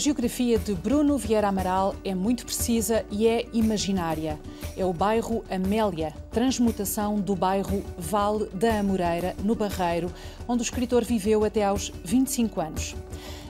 geografia 0.00 0.58
de 0.58 0.74
Bruno 0.74 1.18
Vieira 1.18 1.48
Amaral 1.48 1.94
é 2.02 2.14
muito 2.14 2.46
precisa 2.46 3.04
e 3.10 3.28
é 3.28 3.46
imaginária. 3.52 4.40
É 4.74 4.82
o 4.82 4.94
bairro 4.94 5.44
Amélia, 5.50 6.14
transmutação 6.32 7.20
do 7.20 7.36
bairro 7.36 7.84
Vale 7.98 8.46
da 8.54 8.80
Amoreira, 8.80 9.36
no 9.44 9.54
Barreiro, 9.54 10.10
onde 10.48 10.62
o 10.62 10.64
escritor 10.64 11.04
viveu 11.04 11.44
até 11.44 11.64
aos 11.64 11.92
25 12.02 12.60
anos. 12.62 12.96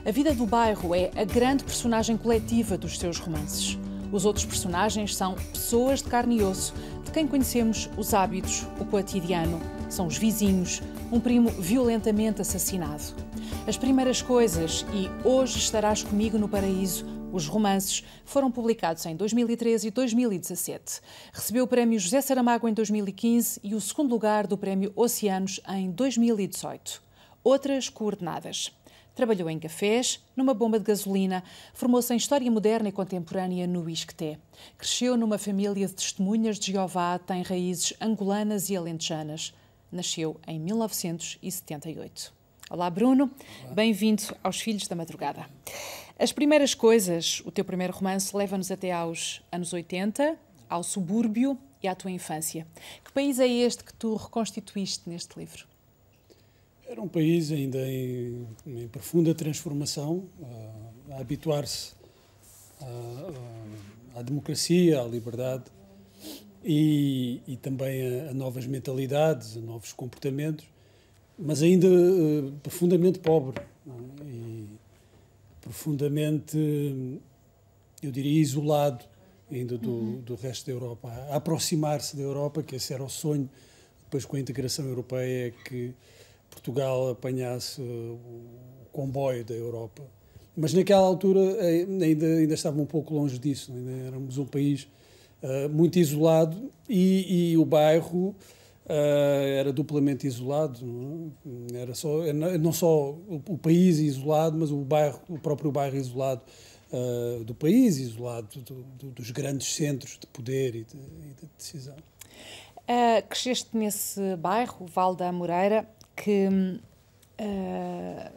A 0.05 0.11
vida 0.11 0.33
do 0.33 0.45
bairro 0.45 0.93
é 0.93 1.09
a 1.15 1.23
grande 1.23 1.63
personagem 1.63 2.17
coletiva 2.17 2.77
dos 2.77 2.99
seus 2.99 3.17
romances. 3.17 3.79
Os 4.11 4.25
outros 4.25 4.43
personagens 4.43 5.15
são 5.15 5.35
pessoas 5.53 6.01
de 6.01 6.09
carne 6.09 6.39
e 6.39 6.43
osso, 6.43 6.73
de 7.05 7.11
quem 7.11 7.25
conhecemos 7.25 7.89
os 7.95 8.13
hábitos, 8.13 8.67
o 8.77 8.83
cotidiano. 8.83 9.57
São 9.89 10.05
os 10.05 10.17
vizinhos, 10.17 10.81
um 11.11 11.19
primo 11.19 11.49
violentamente 11.49 12.41
assassinado. 12.41 13.30
As 13.67 13.77
primeiras 13.77 14.23
coisas 14.23 14.83
e 14.91 15.07
Hoje 15.25 15.59
Estarás 15.59 16.01
Comigo 16.01 16.35
no 16.35 16.49
Paraíso, 16.49 17.05
os 17.31 17.45
romances, 17.45 18.03
foram 18.25 18.51
publicados 18.51 19.05
em 19.05 19.15
2013 19.15 19.87
e 19.87 19.91
2017. 19.91 20.99
Recebeu 21.31 21.65
o 21.65 21.67
prémio 21.67 21.99
José 21.99 22.21
Saramago 22.21 22.67
em 22.67 22.73
2015 22.73 23.59
e 23.63 23.75
o 23.75 23.79
segundo 23.79 24.09
lugar 24.09 24.47
do 24.47 24.57
prémio 24.57 24.91
Oceanos 24.95 25.61
em 25.69 25.91
2018. 25.91 27.03
Outras 27.43 27.87
coordenadas. 27.87 28.71
Trabalhou 29.13 29.47
em 29.47 29.59
cafés, 29.59 30.19
numa 30.35 30.55
bomba 30.55 30.79
de 30.79 30.85
gasolina, 30.85 31.43
formou-se 31.71 32.11
em 32.11 32.17
História 32.17 32.49
Moderna 32.49 32.89
e 32.89 32.91
Contemporânea 32.91 33.67
no 33.67 33.87
Isqueté. 33.87 34.39
Cresceu 34.75 35.15
numa 35.15 35.37
família 35.37 35.85
de 35.85 35.93
testemunhas 35.93 36.57
de 36.57 36.71
Jeová, 36.71 37.19
tem 37.19 37.43
raízes 37.43 37.93
angolanas 38.01 38.71
e 38.71 38.75
alentejanas. 38.75 39.53
Nasceu 39.91 40.39
em 40.47 40.59
1978. 40.59 42.40
Olá, 42.73 42.89
Bruno. 42.89 43.29
Bem-vindo 43.75 44.23
aos 44.41 44.61
Filhos 44.61 44.87
da 44.87 44.95
Madrugada. 44.95 45.45
As 46.17 46.31
primeiras 46.31 46.73
coisas, 46.73 47.41
o 47.43 47.51
teu 47.51 47.65
primeiro 47.65 47.91
romance, 47.91 48.33
leva-nos 48.33 48.71
até 48.71 48.93
aos 48.93 49.41
anos 49.51 49.73
80, 49.73 50.37
ao 50.69 50.81
subúrbio 50.81 51.57
e 51.83 51.87
à 51.89 51.93
tua 51.93 52.09
infância. 52.09 52.65
Que 53.03 53.11
país 53.11 53.41
é 53.41 53.47
este 53.49 53.83
que 53.83 53.93
tu 53.93 54.15
reconstituíste 54.15 55.09
neste 55.09 55.37
livro? 55.37 55.67
Era 56.87 57.01
um 57.01 57.09
país 57.09 57.51
ainda 57.51 57.77
em, 57.79 58.47
em 58.65 58.87
profunda 58.87 59.35
transformação, 59.35 60.23
a, 61.09 61.15
a 61.15 61.19
habituar-se 61.19 61.91
à 64.15 64.21
democracia, 64.21 65.01
à 65.01 65.03
liberdade 65.03 65.65
e, 66.63 67.41
e 67.45 67.57
também 67.57 68.21
a, 68.21 68.29
a, 68.29 68.33
novas 68.33 68.65
mentalidades, 68.65 69.57
a 69.57 69.59
novos 69.59 69.91
comportamentos, 69.91 70.70
mas 71.41 71.63
ainda 71.63 71.87
uh, 71.87 72.51
profundamente 72.61 73.19
pobre 73.19 73.59
é? 73.59 74.23
e 74.25 74.67
profundamente, 75.59 76.57
eu 78.01 78.11
diria, 78.11 78.39
isolado 78.39 79.03
ainda 79.51 79.77
do, 79.77 79.91
uhum. 79.91 80.21
do 80.21 80.35
resto 80.35 80.67
da 80.67 80.71
Europa. 80.71 81.09
A 81.29 81.35
aproximar-se 81.35 82.15
da 82.15 82.21
Europa, 82.21 82.63
que 82.63 82.75
esse 82.75 82.93
era 82.93 83.03
o 83.03 83.09
sonho, 83.09 83.49
depois 84.03 84.23
com 84.23 84.37
a 84.37 84.39
integração 84.39 84.85
europeia, 84.85 85.47
é 85.47 85.51
que 85.65 85.93
Portugal 86.49 87.09
apanhasse 87.09 87.81
o 87.81 88.19
comboio 88.91 89.43
da 89.43 89.53
Europa. 89.53 90.03
Mas 90.55 90.73
naquela 90.73 91.07
altura 91.07 91.39
eh, 91.39 91.85
ainda, 92.01 92.25
ainda 92.25 92.53
estava 92.53 92.79
um 92.79 92.85
pouco 92.85 93.13
longe 93.13 93.39
disso, 93.39 93.71
ainda 93.71 93.91
éramos 94.07 94.37
um 94.37 94.45
país 94.45 94.87
uh, 95.41 95.69
muito 95.69 95.97
isolado 95.97 96.71
e, 96.89 97.51
e 97.51 97.57
o 97.57 97.63
bairro 97.63 98.35
era 98.87 99.71
duplamente 99.71 100.27
isolado. 100.27 100.85
Não, 100.85 101.31
é? 101.73 101.81
era 101.81 101.93
só, 101.93 102.09
não 102.59 102.73
só 102.73 103.11
o, 103.27 103.57
país 103.57 103.99
isolado, 103.99 104.57
mas 104.57 104.71
o, 104.71 104.77
bairro, 104.77 105.21
o 105.29 105.39
próprio 105.39 105.71
bairro 105.71 105.95
isolado 105.95 106.41
uh, 106.91 107.43
do 107.43 107.53
país, 107.53 107.97
isolado 107.97 108.59
do, 108.59 108.83
do, 108.83 109.11
dos 109.11 109.31
grandes 109.31 109.73
centros 109.73 110.17
de 110.19 110.27
poder 110.27 110.75
e 110.75 110.83
de, 110.83 110.97
de 110.97 111.49
decisão. 111.57 111.95
cresceste 113.29 113.69
nesse 113.77 114.35
bairro, 114.37 114.85
Val 114.87 115.15
da 115.15 115.31
Moreira, 115.31 115.87
que 116.15 116.47
uh, 117.41 118.31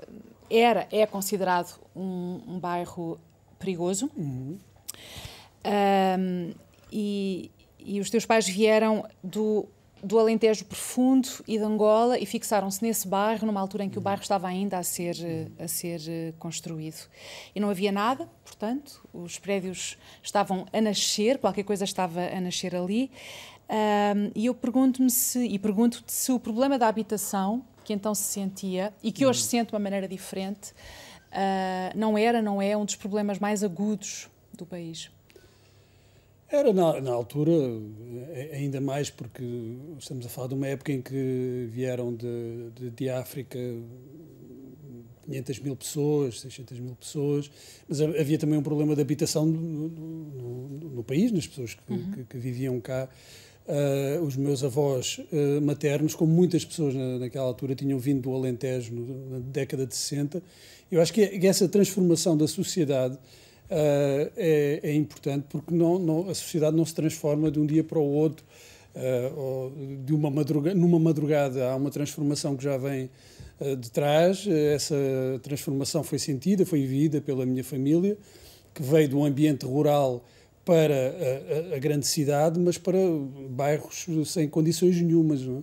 era, 0.51 0.87
é 0.91 1.07
considerado 1.07 1.81
um, 1.95 2.41
um 2.47 2.59
bairro 2.59 3.19
perigoso. 3.59 4.11
Uhum. 4.17 4.59
Uh, 5.65 6.55
e, 6.93 7.51
e 7.79 8.01
os 8.01 8.11
teus 8.11 8.27
pais 8.27 8.47
vieram 8.47 9.05
do, 9.23 9.67
do 10.03 10.19
Alentejo 10.19 10.65
Profundo 10.67 11.29
e 11.47 11.57
de 11.57 11.65
Angola 11.65 12.19
e 12.19 12.27
fixaram-se 12.27 12.83
nesse 12.83 13.09
bairro 13.09 13.47
numa 13.47 13.61
altura 13.61 13.85
em 13.85 13.89
que 13.89 13.99
o 13.99 14.01
bairro 14.01 14.23
estava 14.23 14.47
ainda 14.49 14.79
a 14.79 14.83
ser, 14.83 15.17
a 15.59 15.67
ser 15.67 16.01
eh, 16.07 16.35
construído. 16.39 17.09
E 17.55 17.61
não 17.61 17.71
havia 17.71 17.91
nada, 17.91 18.29
portanto, 18.45 19.07
os 19.13 19.39
prédios 19.39 19.97
estavam 20.23 20.67
a 20.73 20.81
nascer, 20.81 21.39
qualquer 21.39 21.63
coisa 21.63 21.85
estava 21.85 22.21
a 22.21 22.41
nascer 22.41 22.77
ali. 22.77 23.11
Um, 23.67 24.31
e 24.35 24.47
eu 24.47 24.55
pergunto-me 24.55 25.11
se, 25.11 25.47
e 25.47 25.59
pergunto-te 25.59 26.13
se 26.13 26.31
o 26.31 26.39
problema 26.39 26.79
da 26.79 26.87
habitação, 26.87 27.65
que 27.83 27.93
então 27.93 28.15
se 28.15 28.25
sentia 28.25 28.93
e 29.03 29.11
que 29.11 29.25
hoje 29.25 29.43
se 29.43 29.49
sente 29.49 29.69
de 29.69 29.75
uma 29.75 29.81
maneira 29.81 30.07
diferente, 30.07 30.73
uh, 31.33 31.97
não 31.97 32.17
era, 32.17 32.43
não 32.43 32.61
é 32.61 32.77
um 32.77 32.85
dos 32.85 32.97
problemas 32.97 33.39
mais 33.39 33.65
agudos 33.65 34.29
do 34.53 34.67
país. 34.67 35.11
Era 36.49 36.73
na, 36.73 37.01
na, 37.01 37.11
altura, 37.11 37.53
ainda 38.53 38.81
mais 38.81 39.11
porque 39.11 39.43
estamos 39.99 40.27
a 40.27 40.29
falar 40.29 40.49
de 40.49 40.55
uma 40.55 40.67
época 40.67 40.93
em 40.93 41.01
que 41.01 41.69
vieram 41.71 42.15
de, 42.15 42.71
de, 42.75 42.91
de 42.91 43.11
África 43.11 43.59
500 45.25 45.59
mil 45.61 45.77
pessoas, 45.77 46.41
600 46.41 46.79
mil 46.81 46.95
pessoas, 46.95 47.51
mas 47.89 48.01
havia 48.01 48.39
também 48.39 48.59
um 48.59 48.63
problema 48.63 48.95
de 48.95 49.01
habitação 49.01 49.47
no, 49.47 49.89
no, 49.89 50.69
no 50.91 51.05
país, 51.05 51.33
nas 51.33 51.47
pessoas 51.47 51.75
que, 51.75 51.93
uhum. 51.93 52.13
que, 52.13 52.25
que 52.25 52.39
viviam 52.39 52.81
cá. 52.81 53.09
Uh, 53.67 54.23
os 54.23 54.37
meus 54.37 54.63
avós 54.63 55.19
uh, 55.33 55.61
maternos, 55.63 56.15
como 56.15 56.31
muitas 56.31 56.67
pessoas 56.67 56.95
na, 56.95 57.19
naquela 57.19 57.47
altura 57.47 57.75
tinham 57.75 57.99
vindo 57.99 58.21
do 58.21 58.35
Alentejo 58.35 58.93
no, 58.93 59.31
na 59.31 59.39
década 59.39 59.87
de 59.87 59.95
60, 59.95 60.43
eu 60.93 61.01
acho 61.01 61.11
que, 61.11 61.23
é, 61.23 61.39
que 61.39 61.47
essa 61.47 61.67
transformação 61.67 62.37
da 62.37 62.47
sociedade 62.47 63.19
uh, 63.71 64.33
é, 64.37 64.81
é, 64.83 64.95
importante 64.95 65.47
porque 65.49 65.75
não, 65.75 65.99
não, 65.99 66.31
a 66.31 66.35
sociedade 66.35 66.77
não 66.77 66.85
se 66.85 66.95
transforma 66.95 67.51
de 67.51 67.59
um 67.59 67.67
dia 67.67 67.85
para 67.85 67.99
o 67.99 68.07
outro, 68.07 68.45
ou 69.37 69.73
de 70.05 70.15
uma 70.15 70.31
madrugada, 70.31 70.79
numa 70.79 71.01
madrugada 71.01 71.69
há 71.69 71.75
uma 71.75 71.91
transformação 71.91 72.57
que 72.57 72.63
já 72.63 72.77
vem 72.77 73.11
de 73.81 73.91
trás, 73.91 74.47
essa 74.47 74.95
transformação 75.43 76.05
foi 76.05 76.17
sentida, 76.17 76.65
foi 76.65 76.83
vivida 76.83 77.21
pela 77.21 77.45
minha 77.45 77.65
família, 77.65 78.17
que 78.73 78.85
veio 78.85 79.09
de 79.09 79.17
um 79.17 79.25
ambiente 79.25 79.67
rural 79.67 80.25
para 80.65 80.95
a, 81.73 81.77
a, 81.77 81.79
grande 81.79 82.07
cidade, 82.07 82.59
mas 82.59 82.79
para 82.79 82.99
bairros 83.51 84.07
sem 84.27 84.49
condições 84.49 85.01
nenhumas, 85.01 85.43
é? 85.43 85.63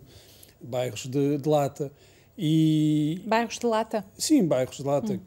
bairros 0.62 1.08
de, 1.08 1.38
de, 1.38 1.50
lata. 1.50 1.92
E, 2.38 3.22
bairros 3.26 3.58
de 3.58 3.66
lata? 3.66 4.06
Sim, 4.18 4.46
bairros 4.46 4.78
de 4.78 4.84
lata. 4.84 5.14
Hum. 5.14 5.20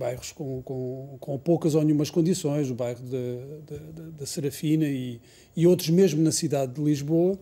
Bairros 0.00 0.32
com, 0.32 0.62
com, 0.62 1.18
com, 1.20 1.38
poucas 1.38 1.74
ou 1.74 1.84
nenhumas 1.84 2.08
condições, 2.08 2.70
o 2.70 2.74
bairro 2.74 3.02
da 4.18 4.24
Serafina 4.24 4.86
e, 4.86 5.20
e 5.54 5.66
outros 5.66 5.90
mesmo 5.90 6.22
na 6.22 6.32
cidade 6.32 6.72
de 6.72 6.80
Lisboa. 6.82 7.38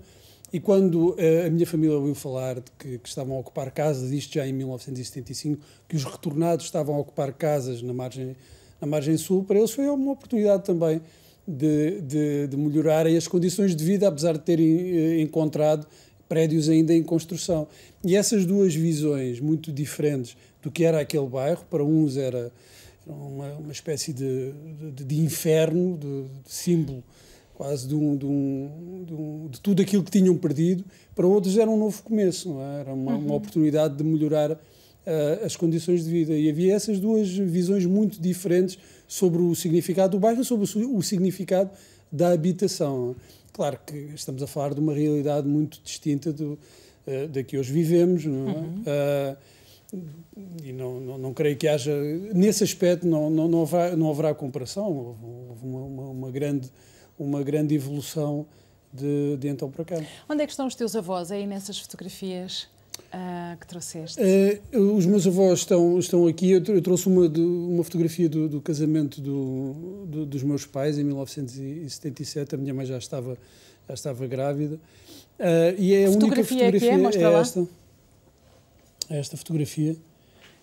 E 0.53 0.59
quando 0.59 1.11
uh, 1.11 1.47
a 1.47 1.51
minha 1.51 1.67
família 1.67 1.97
ouviu 1.97 2.17
falar 2.17 2.57
de 2.57 2.71
que, 2.77 2.99
que, 2.99 3.09
estavam 3.09 3.37
a 3.37 3.41
ocupar 3.41 3.71
casas, 3.71 4.11
isto 4.11 4.35
já 4.35 4.45
em 4.45 4.53
1975, 4.53 5.63
que 5.87 5.95
os 5.95 6.03
retornados 6.03 6.65
estavam 6.65 6.97
a 6.97 6.99
ocupar 6.99 7.33
casas 7.33 7.81
na 7.81 7.95
margem, 7.95 8.35
na 8.81 8.89
margem 8.89 9.17
sul, 9.17 9.45
para 9.45 9.57
eles 9.57 9.71
foi 9.71 9.89
uma 9.89 10.11
oportunidade 10.11 10.65
também 10.65 11.01
de, 11.47 12.01
de, 12.01 12.47
de 12.49 12.57
melhorarem 12.57 13.17
as 13.17 13.29
condições 13.29 13.77
de 13.77 13.85
vida, 13.85 14.09
apesar 14.09 14.33
de 14.33 14.41
terem 14.41 14.67
eh, 14.69 15.21
encontrado 15.21 15.87
prédios 16.29 16.69
ainda 16.69 16.93
em 16.93 17.03
construção. 17.03 17.67
E 18.05 18.15
essas 18.17 18.45
duas 18.45 18.75
visões 18.75 19.41
muito 19.41 19.73
diferentes 19.73 20.37
do 20.69 20.71
que 20.71 20.85
era 20.85 21.01
aquele 21.01 21.27
bairro, 21.27 21.65
para 21.71 21.83
uns 21.83 22.17
era 22.17 22.53
uma, 23.07 23.55
uma 23.55 23.73
espécie 23.73 24.13
de, 24.13 24.53
de, 24.93 25.05
de 25.05 25.21
inferno, 25.21 25.97
de, 25.97 26.25
de, 26.45 26.53
símbolo 26.53 27.03
quase 27.55 27.89
de, 27.89 27.95
um, 27.95 28.17
de, 28.17 28.25
um, 28.25 29.49
de, 29.51 29.61
tudo 29.61 29.83
aquilo 29.83 30.05
que 30.05 30.13
tinham 30.13 30.37
perdido, 30.37 30.85
para 31.13 31.27
outros 31.27 31.59
era 31.59 31.69
um 31.69 31.77
novo 31.77 32.01
começo, 32.05 32.57
é? 32.61 32.81
era 32.83 32.95
uma, 32.95 33.15
uhum. 33.15 33.19
uma 33.19 33.35
oportunidade 33.35 33.97
de 33.97 34.05
melhorar 34.05 34.53
uh, 34.53 35.45
as 35.45 35.57
condições 35.57 36.05
de 36.05 36.11
vida. 36.11 36.35
E 36.35 36.49
havia 36.49 36.73
essas 36.73 37.01
duas 37.01 37.29
visões 37.29 37.85
muito 37.85 38.23
diferentes 38.23 38.79
sobre 39.09 39.43
o 39.43 39.57
significado 39.57 40.13
do 40.17 40.21
bairro, 40.21 40.45
sobre 40.45 40.69
o, 40.73 41.03
significado 41.03 41.71
da 42.13 42.31
habitação. 42.31 43.17
Claro 43.53 43.81
que 43.85 43.97
estamos 44.15 44.41
a 44.41 44.47
falar 44.47 44.73
de 44.73 44.79
uma 44.79 44.95
realidade 44.95 45.49
muito 45.49 45.81
distinta 45.83 46.33
do, 46.33 46.57
uh, 47.09 47.27
da 47.29 47.43
que 47.43 47.59
hoje 47.59 47.73
vivemos, 47.73 48.25
não 48.25 48.49
é? 48.49 48.53
Uhum. 48.53 48.83
Uh, 48.83 49.37
e 50.63 50.73
não, 50.73 51.01
não, 51.01 51.19
não, 51.19 51.35
creio 51.35 51.57
que 51.57 51.67
haja, 51.67 51.95
nesse 52.35 52.63
aspecto, 52.63 53.07
não, 53.07 53.31
não, 53.31 53.49
não, 53.49 53.63
haverá, 53.63 53.97
não 53.97 54.11
haverá 54.11 54.35
comparação. 54.35 55.17
Houve 55.49 55.65
uma, 55.65 55.81
uma, 55.81 56.03
uma 56.11 56.31
grande, 56.31 56.71
uma 57.19 57.43
grande 57.43 57.75
evolução 57.75 58.47
de, 58.93 59.37
de, 59.39 59.49
então 59.49 59.71
para 59.71 59.85
cá. 59.85 59.97
Onde 60.29 60.43
é 60.43 60.47
que 60.47 60.53
estão 60.53 60.67
os 60.67 60.75
teus 60.75 60.95
avós 60.95 61.31
aí 61.31 61.47
nessas 61.47 61.79
fotografias? 61.79 62.69
uh, 63.09 63.59
que 63.59 63.67
trouxeste? 63.67 64.21
Uh, 64.21 64.97
os 64.97 65.07
meus 65.07 65.27
avós 65.27 65.61
estão, 65.61 65.99
estão 65.99 66.27
aqui. 66.27 66.51
Eu, 66.51 66.63
eu 66.63 66.83
trouxe 66.83 67.07
uma, 67.07 67.29
de, 67.29 67.41
uma 67.41 67.83
fotografia 67.85 68.29
do, 68.29 68.49
do 68.49 68.61
casamento 68.61 69.21
do, 69.21 70.07
do, 70.07 70.27
dos 70.27 70.43
meus 70.43 70.67
pais 70.67 70.99
em 70.99 71.05
1977. 71.05 72.55
A 72.55 72.59
minha 72.59 72.75
mãe 72.75 72.87
já 72.87 72.99
estava, 72.99 73.37
já 73.87 73.95
estava 73.95 74.27
grávida. 74.27 74.77
Uh, 75.39 75.75
e 75.79 75.95
é 75.95 76.07
a 76.07 76.11
única 76.11 76.45
fotografia 76.45 76.91
é, 76.91 76.95
é? 76.95 77.23
é 77.23 77.41
esta. 77.41 77.61
É 77.61 77.67
esta 79.11 79.37
fotografia. 79.37 79.97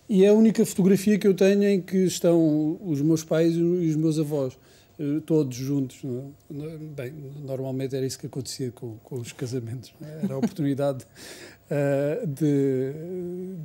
E 0.08 0.24
é 0.24 0.28
a 0.28 0.34
única 0.34 0.66
fotografia 0.66 1.18
que 1.18 1.28
eu 1.28 1.34
tenho 1.34 1.64
em 1.64 1.82
que 1.82 1.98
estão 1.98 2.80
os 2.84 3.02
meus 3.02 3.24
pais 3.24 3.56
e 3.56 3.62
os 3.62 3.96
meus 3.96 4.20
avós. 4.20 4.56
Eh, 4.98 5.20
todos 5.26 5.56
juntos. 5.56 5.98
É? 6.06 6.78
Bem, 6.96 7.14
normalmente 7.44 7.96
era 7.96 8.06
isso 8.06 8.18
que 8.18 8.28
acontecia 8.28 8.72
com, 8.72 8.98
com 9.04 9.16
os 9.16 9.32
casamentos. 9.34 9.94
É? 10.02 10.22
Era 10.24 10.36
a 10.36 10.38
oportunidade 10.38 11.04
uh, 11.04 12.26
de, 12.28 12.94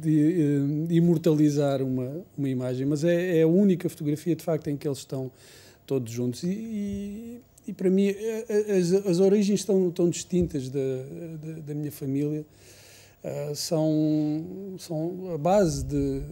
de 0.00 0.88
uh, 0.88 0.92
imortalizar 0.92 1.82
uma, 1.82 2.24
uma 2.36 2.48
imagem, 2.48 2.86
mas 2.86 3.04
é, 3.04 3.38
é, 3.38 3.42
a 3.42 3.46
única 3.48 3.88
fotografia 3.88 4.34
de 4.34 4.42
facto 4.42 4.68
em 4.68 4.76
que 4.76 4.88
eles 4.88 4.98
estão 4.98 5.30
todos 5.86 6.12
juntos. 6.12 6.42
E, 6.42 6.48
e, 6.48 7.40
e 7.68 7.72
para 7.72 7.90
mim, 7.90 8.12
as, 8.76 8.92
as 9.06 9.20
origens 9.20 9.60
estão 9.60 9.90
tão 9.90 10.10
distintas 10.10 10.68
da, 10.68 10.80
da, 11.40 11.60
da 11.60 11.74
minha 11.74 11.92
família. 11.92 12.44
Uh, 13.22 13.54
são, 13.54 14.76
são 14.78 15.34
a 15.34 15.38
base 15.38 15.84
de, 15.84 16.22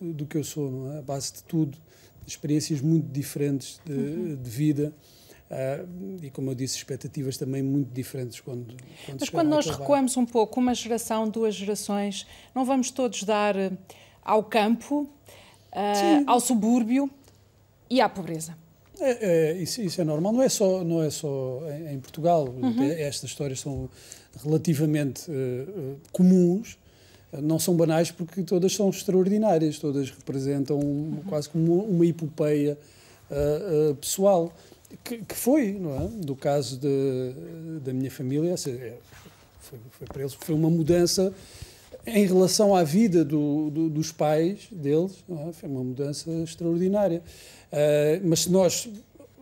do, 0.00 0.12
do, 0.12 0.26
que 0.26 0.36
eu 0.36 0.42
sou, 0.44 0.70
não 0.70 0.92
é? 0.92 0.98
a 0.98 1.02
base 1.02 1.32
de 1.34 1.44
tudo 1.44 1.78
experiências 2.26 2.80
muito 2.80 3.06
diferentes 3.08 3.80
de, 3.84 3.92
uhum. 3.92 4.36
de 4.36 4.50
vida. 4.50 4.92
Uh, 5.48 6.18
e 6.24 6.30
como 6.30 6.50
eu 6.50 6.54
disse, 6.56 6.76
expectativas 6.76 7.36
também 7.36 7.62
muito 7.62 7.92
diferentes 7.92 8.40
quando, 8.40 8.74
quando 9.04 9.20
Mas 9.20 9.28
quando 9.28 9.48
nós 9.48 9.66
recuamos 9.66 10.16
um 10.16 10.26
pouco, 10.26 10.58
uma 10.58 10.74
geração, 10.74 11.28
duas 11.28 11.54
gerações, 11.54 12.26
não 12.52 12.64
vamos 12.64 12.90
todos 12.90 13.22
dar 13.22 13.54
eh, 13.54 13.70
ao 14.24 14.42
campo, 14.42 15.02
uh, 15.02 16.24
ao 16.26 16.40
subúrbio 16.40 17.08
e 17.88 18.00
à 18.00 18.08
pobreza. 18.08 18.58
É, 18.98 19.50
é, 19.50 19.52
isso, 19.58 19.80
isso, 19.82 20.00
é 20.00 20.04
normal, 20.04 20.32
não 20.32 20.42
é 20.42 20.48
só, 20.48 20.82
não 20.82 21.00
é 21.00 21.10
só 21.10 21.60
em, 21.70 21.94
em 21.94 22.00
Portugal. 22.00 22.48
Uhum. 22.48 22.82
Estas 22.82 23.30
histórias 23.30 23.60
são 23.60 23.88
relativamente 24.42 25.30
uh, 25.30 25.96
comuns, 26.12 26.78
não 27.42 27.58
são 27.58 27.76
banais 27.76 28.10
porque 28.10 28.42
todas 28.42 28.74
são 28.74 28.88
extraordinárias, 28.88 29.78
todas 29.78 30.10
representam 30.10 30.78
uhum. 30.78 31.22
quase 31.28 31.48
como 31.48 31.84
uma 31.84 32.06
epopeia 32.06 32.78
uh, 33.30 33.90
uh, 33.90 33.94
pessoal, 33.96 34.52
que, 35.02 35.18
que, 35.18 35.34
foi, 35.34 35.72
não 35.72 35.96
é? 35.96 36.08
Do 36.24 36.36
caso 36.36 36.78
de, 36.78 37.32
da 37.84 37.92
minha 37.92 38.10
família, 38.10 38.56
foi, 38.56 39.78
foi, 39.90 40.06
para 40.06 40.22
eles, 40.22 40.34
foi 40.34 40.54
uma 40.54 40.70
mudança 40.70 41.34
em 42.06 42.24
relação 42.24 42.74
à 42.74 42.84
vida 42.84 43.24
do, 43.24 43.68
do, 43.70 43.90
dos 43.90 44.12
pais 44.12 44.68
deles, 44.70 45.24
é? 45.28 45.52
foi 45.52 45.68
uma 45.68 45.82
mudança 45.82 46.30
extraordinária. 46.44 47.20
Uh, 47.72 48.22
mas 48.24 48.40
se 48.44 48.50
nós 48.50 48.88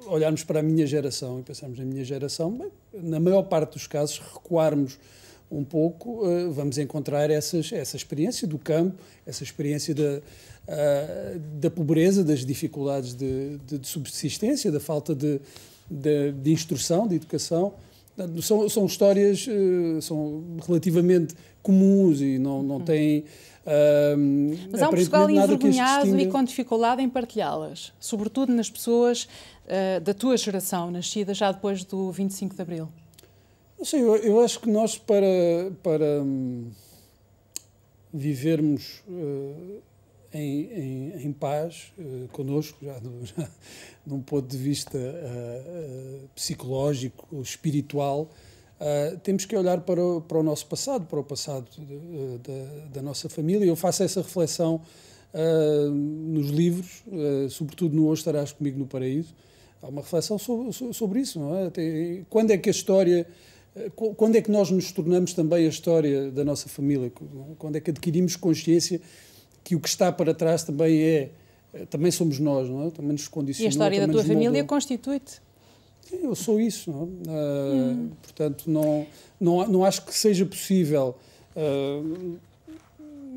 olharmos 0.07 0.45
para 0.45 0.61
a 0.61 0.63
minha 0.63 0.87
geração 0.87 1.41
e 1.41 1.43
pensarmos 1.43 1.79
na 1.79 1.85
minha 1.85 2.05
geração, 2.05 2.51
bem, 2.51 2.71
na 2.93 3.21
maior 3.21 3.43
parte 3.43 3.73
dos 3.73 3.87
casos, 3.87 4.19
recuarmos 4.19 4.99
um 5.51 5.65
pouco, 5.65 6.27
uh, 6.27 6.53
vamos 6.53 6.79
encontrar 6.79 7.31
essas, 7.31 7.73
essa 7.73 7.97
experiência 7.97 8.47
do 8.47 8.59
campo, 8.59 8.97
essa 9.27 9.43
experiência 9.43 9.95
da, 9.95 10.21
uh, 10.21 11.39
da 11.61 11.71
pobreza, 11.71 12.25
das 12.25 12.45
dificuldades 12.45 13.15
de, 13.15 13.59
de, 13.59 13.79
de 13.79 13.89
subsistência, 13.89 14.71
da 14.73 14.81
falta 14.81 15.15
de, 15.15 15.41
de, 15.91 16.33
de, 16.33 16.53
instrução, 16.53 17.07
de 17.07 17.17
educação. 17.17 17.75
São, 18.43 18.69
são 18.69 18.87
histórias 18.87 19.47
uh, 19.47 20.01
são 20.01 20.45
relativamente 20.67 21.35
comuns 21.63 22.21
e 22.21 22.39
não, 22.39 22.63
não 22.63 22.77
uhum. 22.77 22.85
têm. 22.85 23.25
Mas 24.71 24.83
há 24.83 24.89
um 24.89 24.91
Portugal 24.91 25.31
envergonhado 25.31 26.19
e 26.19 26.27
com 26.29 26.43
dificuldade 26.45 27.03
em 27.03 27.09
partilhá-las, 27.09 27.93
sobretudo 27.99 28.53
nas 28.53 28.69
pessoas 28.69 29.25
uh, 29.25 30.01
da 30.01 30.13
tua 30.13 30.37
geração, 30.37 30.91
nascida 30.91 31.33
já 31.33 31.51
depois 31.51 31.85
do 31.85 32.11
25 32.11 32.55
de 32.55 32.63
Abril. 32.63 32.89
Sei, 33.83 34.01
eu, 34.01 34.17
eu 34.17 34.41
acho 34.41 34.61
que 34.61 34.71
nós, 34.71 34.97
para, 34.97 35.73
para 35.83 36.23
hum, 36.23 36.71
vivermos 38.13 39.03
uh, 39.09 39.83
em, 40.33 40.63
em, 40.73 41.27
em, 41.27 41.33
paz 41.33 41.93
uh, 41.99 42.29
connosco, 42.29 42.79
já, 42.83 42.99
do, 42.99 43.25
já 43.27 43.49
de 44.07 44.15
um 44.15 44.21
ponto 44.21 44.47
de 44.47 44.57
vista 44.57 44.97
uh, 44.97 46.29
psicológico, 46.35 47.41
espiritual, 47.43 48.31
Uh, 48.81 49.17
temos 49.19 49.45
que 49.45 49.57
olhar 49.57 49.81
para 49.81 50.05
o, 50.05 50.21
para 50.21 50.39
o, 50.39 50.43
nosso 50.43 50.67
passado, 50.67 51.07
para 51.07 51.21
o 51.21 51.25
passado 51.25 51.67
de, 51.71 52.39
de, 52.39 52.89
da 52.93 53.01
nossa 53.03 53.29
família. 53.29 53.65
Eu 53.65 53.77
faço 53.77 54.03
essa 54.03 54.21
reflexão 54.21 54.81
uh, 55.33 55.91
nos 55.91 56.51
livros, 56.51 57.03
uh, 57.07 57.49
sobretudo 57.49 57.95
no 57.95 58.07
Hoje 58.09 58.21
Estarás 58.21 58.53
Comigo 58.53 58.79
no 58.79 58.87
Paraíso. 58.87 59.35
Há 59.81 59.89
uma 59.89 60.03
reflexão 60.03 60.39
sobre, 60.39 60.73
sobre 60.93 61.21
isso, 61.21 61.39
não 61.39 61.57
é? 61.57 61.71
Tem, 61.71 62.27
quando 62.29 62.51
é 62.51 62.59
que 62.59 62.69
a 62.69 62.73
história 62.73 63.27
quando 63.97 64.37
é 64.37 64.41
que 64.41 64.53
nós 64.53 64.71
nos 64.71 64.93
tornamos 64.93 65.33
também 65.33 65.67
a 65.67 65.69
história 65.69 66.31
da 66.31 66.45
nossa 66.45 66.69
família? 66.69 67.11
Quando 67.59 67.75
é 67.75 67.81
que 67.81 67.91
adquirimos 67.91 68.37
consciência 68.37 69.01
que 69.65 69.75
o 69.75 69.81
que 69.81 69.89
está 69.89 70.13
para 70.13 70.33
trás 70.33 70.63
também 70.63 71.03
é, 71.03 71.31
também 71.91 72.13
somos 72.13 72.39
nós, 72.39 72.69
não 72.69 72.87
é? 72.87 72.91
Também 72.91 73.13
nos 73.13 73.27
condicionou. 73.27 73.65
E 73.65 73.67
a 73.67 73.71
história 73.71 74.07
da 74.07 74.13
tua 74.13 74.23
família 74.23 74.63
constitui-te? 74.63 75.43
Eu 76.13 76.35
sou 76.35 76.61
isso, 76.61 76.91
não 76.91 77.03
é? 77.03 77.05
Uh, 77.05 77.91
hum. 77.91 78.11
Portanto, 78.23 78.71
não, 78.71 79.07
não, 79.41 79.69
não 79.69 79.85
acho 79.85 80.05
que 80.05 80.15
seja 80.15 80.45
possível 80.45 81.17
uh, 81.57 82.39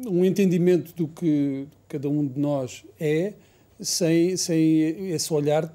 um 0.07 0.23
entendimento 0.23 0.93
do 0.93 1.07
que 1.07 1.67
cada 1.87 2.09
um 2.09 2.25
de 2.25 2.39
nós 2.39 2.83
é 2.99 3.33
sem, 3.79 4.35
sem 4.37 5.11
esse 5.11 5.31
olhar 5.33 5.71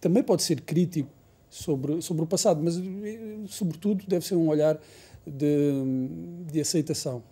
também 0.00 0.22
pode 0.22 0.42
ser 0.42 0.60
crítico 0.60 1.08
sobre, 1.48 2.02
sobre 2.02 2.24
o 2.24 2.26
passado, 2.26 2.60
mas, 2.62 2.74
sobretudo, 3.48 4.04
deve 4.06 4.26
ser 4.26 4.34
um 4.34 4.48
olhar 4.48 4.78
de, 5.26 5.72
de 6.52 6.60
aceitação. 6.60 7.22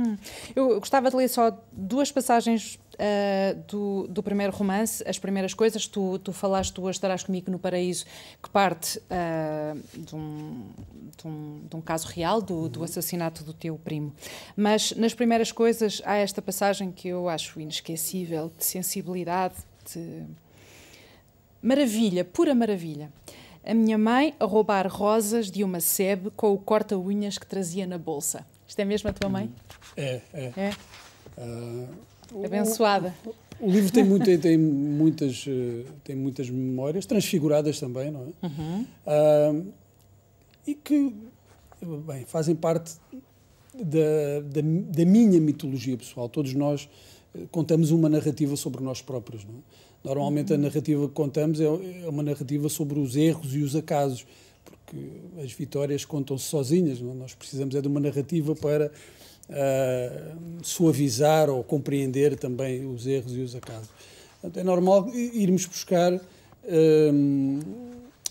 Hum. 0.00 0.16
Eu 0.56 0.80
gostava 0.80 1.10
de 1.10 1.16
ler 1.16 1.28
só 1.28 1.54
duas 1.70 2.10
passagens 2.10 2.76
uh, 2.94 3.62
do, 3.68 4.06
do 4.08 4.22
primeiro 4.22 4.50
romance. 4.50 5.04
As 5.06 5.18
primeiras 5.18 5.52
coisas, 5.52 5.86
tu, 5.86 6.18
tu 6.20 6.32
falaste, 6.32 6.72
tu 6.72 6.88
estarás 6.88 7.22
comigo 7.22 7.50
no 7.50 7.58
Paraíso, 7.58 8.06
que 8.42 8.48
parte 8.48 8.98
uh, 8.98 9.78
de, 9.92 10.16
um, 10.16 10.70
de, 11.18 11.28
um, 11.28 11.60
de, 11.68 11.76
um, 11.76 11.80
caso 11.82 12.08
real, 12.08 12.40
do, 12.40 12.66
do, 12.66 12.82
assassinato 12.82 13.44
do 13.44 13.52
teu 13.52 13.76
primo. 13.76 14.10
Mas 14.56 14.92
nas 14.92 15.12
primeiras 15.12 15.52
coisas 15.52 16.00
há 16.06 16.16
esta 16.16 16.40
passagem 16.40 16.90
que 16.90 17.08
eu 17.08 17.28
acho 17.28 17.60
inesquecível, 17.60 18.50
de 18.56 18.64
sensibilidade, 18.64 19.56
de 19.92 20.24
maravilha, 21.62 22.24
pura 22.24 22.54
maravilha 22.54 23.12
a 23.62 23.74
minha 23.74 23.98
mãe 23.98 24.34
a 24.40 24.46
roubar 24.46 24.88
rosas 24.88 25.50
de 25.50 25.62
uma 25.62 25.80
sebe 25.80 26.30
com 26.30 26.50
o 26.54 26.58
corta-unhas 26.58 27.36
que 27.36 27.46
trazia 27.46 27.86
na 27.86 27.98
bolsa. 27.98 28.46
Isto 28.66 28.80
é 28.80 28.84
mesmo 28.84 29.10
a 29.10 29.12
tua 29.12 29.28
mãe? 29.28 29.52
É, 29.96 30.20
é. 30.32 30.52
é? 30.56 30.72
Uh, 31.38 32.44
Abençoada. 32.44 33.14
O, 33.24 33.66
o, 33.66 33.70
livro 33.70 33.92
tem, 33.92 34.04
muito, 34.04 34.38
tem, 34.38 34.56
muitas, 34.56 35.44
eh, 35.46 35.84
tem 36.04 36.16
muitas 36.16 36.48
memórias, 36.48 37.04
transfiguradas 37.06 37.78
também, 37.78 38.10
não 38.10 38.20
é? 38.42 38.46
Uhum. 38.46 38.86
Uh, 39.06 39.72
e 40.66 40.74
que, 40.74 41.12
bem, 42.06 42.24
fazem 42.24 42.54
parte 42.54 42.94
da, 43.74 44.40
da, 44.44 44.60
da 44.62 45.04
minha 45.04 45.40
mitologia 45.40 45.96
pessoal. 45.96 46.28
Todos 46.28 46.54
nós 46.54 46.88
eh, 47.34 47.40
contamos 47.50 47.90
uma 47.90 48.08
narrativa 48.08 48.56
sobre 48.56 48.82
nós 48.82 49.02
próprios, 49.02 49.44
não 49.44 49.54
é? 49.54 49.90
Normalmente 50.02 50.54
a 50.54 50.58
narrativa 50.58 51.06
que 51.06 51.14
contamos 51.14 51.60
é, 51.60 51.64
é 51.64 52.08
uma 52.08 52.22
narrativa 52.22 52.68
sobre 52.70 52.98
os 52.98 53.16
erros 53.16 53.54
e 53.54 53.58
os 53.58 53.76
acasos, 53.76 54.26
porque 54.64 54.96
as 55.42 55.52
vitórias 55.52 56.06
contam-se 56.06 56.46
sozinhas. 56.46 57.00
Não? 57.00 57.12
É? 57.12 57.14
Nós 57.14 57.34
precisamos 57.34 57.74
é 57.74 57.82
de 57.82 57.88
uma 57.88 58.00
narrativa 58.00 58.54
para 58.54 58.90
uh, 59.50 60.36
suavizar 60.62 61.50
ou 61.50 61.62
compreender 61.62 62.36
também 62.36 62.86
os 62.86 63.06
erros 63.06 63.36
e 63.36 63.40
os 63.40 63.54
acasos. 63.54 63.88
Portanto, 64.40 64.58
é 64.58 64.64
normal 64.64 65.08
irmos 65.14 65.66
buscar 65.66 66.14
uh, 66.14 66.20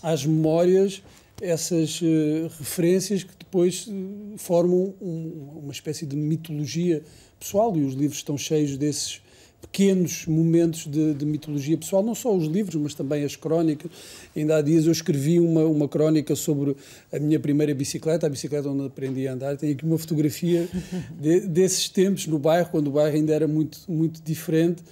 às 0.02 0.24
memórias 0.24 1.02
essas 1.40 2.00
uh, 2.02 2.50
referências 2.58 3.22
que 3.22 3.32
depois 3.38 3.88
formam 4.36 4.94
um, 5.00 5.60
uma 5.62 5.72
espécie 5.72 6.04
de 6.04 6.16
mitologia 6.16 7.02
pessoal 7.38 7.74
e 7.76 7.84
os 7.84 7.94
livros 7.94 8.18
estão 8.18 8.36
cheios 8.36 8.76
desses 8.76 9.22
pequenos 9.60 10.26
momentos 10.26 10.86
de, 10.86 11.14
de, 11.14 11.24
mitologia 11.24 11.76
pessoal, 11.76 12.02
não 12.02 12.14
só 12.14 12.34
os 12.34 12.46
livros, 12.46 12.80
mas 12.80 12.94
também 12.94 13.24
as 13.24 13.36
crónicas. 13.36 13.90
Ainda 14.34 14.56
há 14.56 14.62
dias 14.62 14.86
eu 14.86 14.92
escrevi 14.92 15.38
uma, 15.38 15.64
uma 15.64 15.88
crónica 15.88 16.34
sobre 16.34 16.76
a 17.12 17.18
minha 17.18 17.38
primeira 17.38 17.74
bicicleta, 17.74 18.26
a 18.26 18.30
bicicleta 18.30 18.68
onde 18.68 18.86
aprendi 18.86 19.28
a 19.28 19.34
andar. 19.34 19.56
Tenho 19.56 19.72
aqui 19.72 19.84
uma 19.84 19.98
fotografia 19.98 20.68
de, 21.20 21.40
desses 21.40 21.88
tempos 21.88 22.26
no 22.26 22.38
bairro, 22.38 22.68
quando 22.70 22.88
o 22.88 22.90
bairro 22.90 23.14
ainda 23.14 23.34
era 23.34 23.46
muito, 23.46 23.78
muito 23.88 24.22
diferente. 24.22 24.82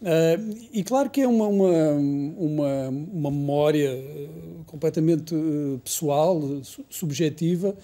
Uh, 0.00 0.56
e 0.72 0.82
claro 0.82 1.10
que 1.10 1.20
é 1.20 1.28
uma, 1.28 1.46
uma, 1.46 1.90
uma, 1.92 2.88
uma 2.88 3.30
memória 3.30 4.02
completamente 4.66 5.34
uh, 5.34 5.78
pessoal, 5.84 6.40
subjetiva, 6.88 7.76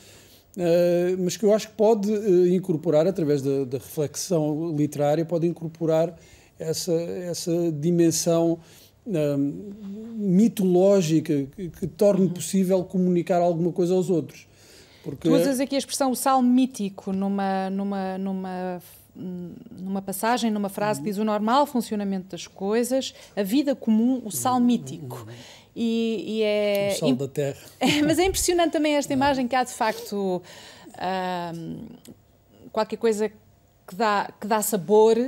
mas 1.18 1.36
que 1.36 1.44
eu 1.44 1.52
acho 1.52 1.68
que 1.68 1.75
pode 1.75 2.10
uh, 2.10 2.48
incorporar, 2.48 3.06
através 3.06 3.42
da, 3.42 3.64
da, 3.64 3.78
reflexão 3.78 4.75
literária, 4.75 5.25
pode 5.25 5.46
incorporar 5.46 6.16
essa, 6.58 6.92
essa 6.92 7.72
dimensão 7.72 8.58
mitológica 10.16 11.46
que, 11.54 11.68
que 11.68 11.86
torne 11.86 12.26
uhum. 12.26 12.32
possível 12.32 12.82
comunicar 12.82 13.40
alguma 13.40 13.70
coisa 13.70 13.94
aos 13.94 14.10
outros. 14.10 14.48
Porque... 15.04 15.28
Tu 15.28 15.34
usas 15.34 15.60
aqui 15.60 15.76
a 15.76 15.78
expressão 15.78 16.10
o 16.10 16.16
salmo 16.16 16.48
mítico 16.48 17.12
numa, 17.12 17.70
numa, 17.70 18.18
numa, 18.18 18.82
numa 19.14 20.02
passagem, 20.02 20.50
numa 20.50 20.68
frase, 20.68 21.00
diz 21.00 21.18
o 21.18 21.25
normal 21.25 21.66
funcionamento 21.66 22.30
das 22.30 22.48
coisas, 22.48 23.14
a 23.36 23.42
vida 23.44 23.76
comum, 23.76 24.20
o 24.25 24.32
sal 24.32 24.58
mítico. 24.58 25.26
E, 25.78 26.25
e 26.26 26.42
é. 26.42 26.88
O 26.95 26.99
sal 26.99 27.14
da 27.14 27.28
terra. 27.28 27.59
É, 27.78 28.02
mas 28.02 28.18
é 28.18 28.25
impressionante 28.25 28.73
também 28.73 28.97
esta 28.97 29.12
imagem 29.12 29.47
que 29.47 29.54
há 29.54 29.62
de 29.62 29.73
facto 29.73 30.42
qualquer 32.73 32.97
coisa 32.97 33.28
que 33.28 33.95
dá, 33.95 34.33
que 34.40 34.47
dá 34.47 34.62
sabor 34.62 35.18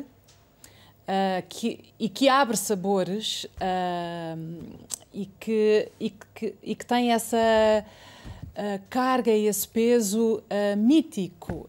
uh, 1.09 1.43
que, 1.49 1.85
e 1.99 2.09
que 2.09 2.29
abre 2.29 2.57
sabores 2.57 3.45
uh, 3.45 4.79
e, 5.13 5.27
que, 5.41 5.91
e, 5.99 6.11
que, 6.11 6.55
e 6.63 6.75
que 6.75 6.85
tem 6.85 7.13
essa 7.13 7.37
uh, 7.37 8.81
carga 8.91 9.31
e 9.31 9.47
esse 9.47 9.67
peso 9.67 10.43
uh, 10.43 10.77
mítico, 10.77 11.69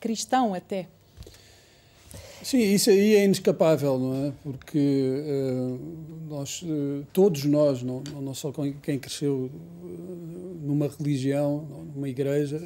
cristão 0.00 0.52
até. 0.52 0.88
Sim, 2.42 2.58
isso 2.58 2.90
aí 2.90 3.14
é 3.14 3.24
inescapável, 3.24 3.98
não 3.98 4.26
é? 4.26 4.32
Porque 4.42 5.12
nós, 6.28 6.64
todos 7.12 7.44
nós, 7.44 7.82
não, 7.82 8.02
não 8.20 8.34
só 8.34 8.52
quem 8.82 8.98
cresceu 8.98 9.50
numa 10.62 10.88
religião, 10.88 11.66
numa 11.94 12.08
igreja, 12.08 12.60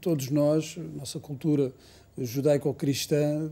todos 0.00 0.30
nós, 0.30 0.76
nossa 0.96 1.18
cultura 1.18 1.72
judaico-cristã, 2.18 3.50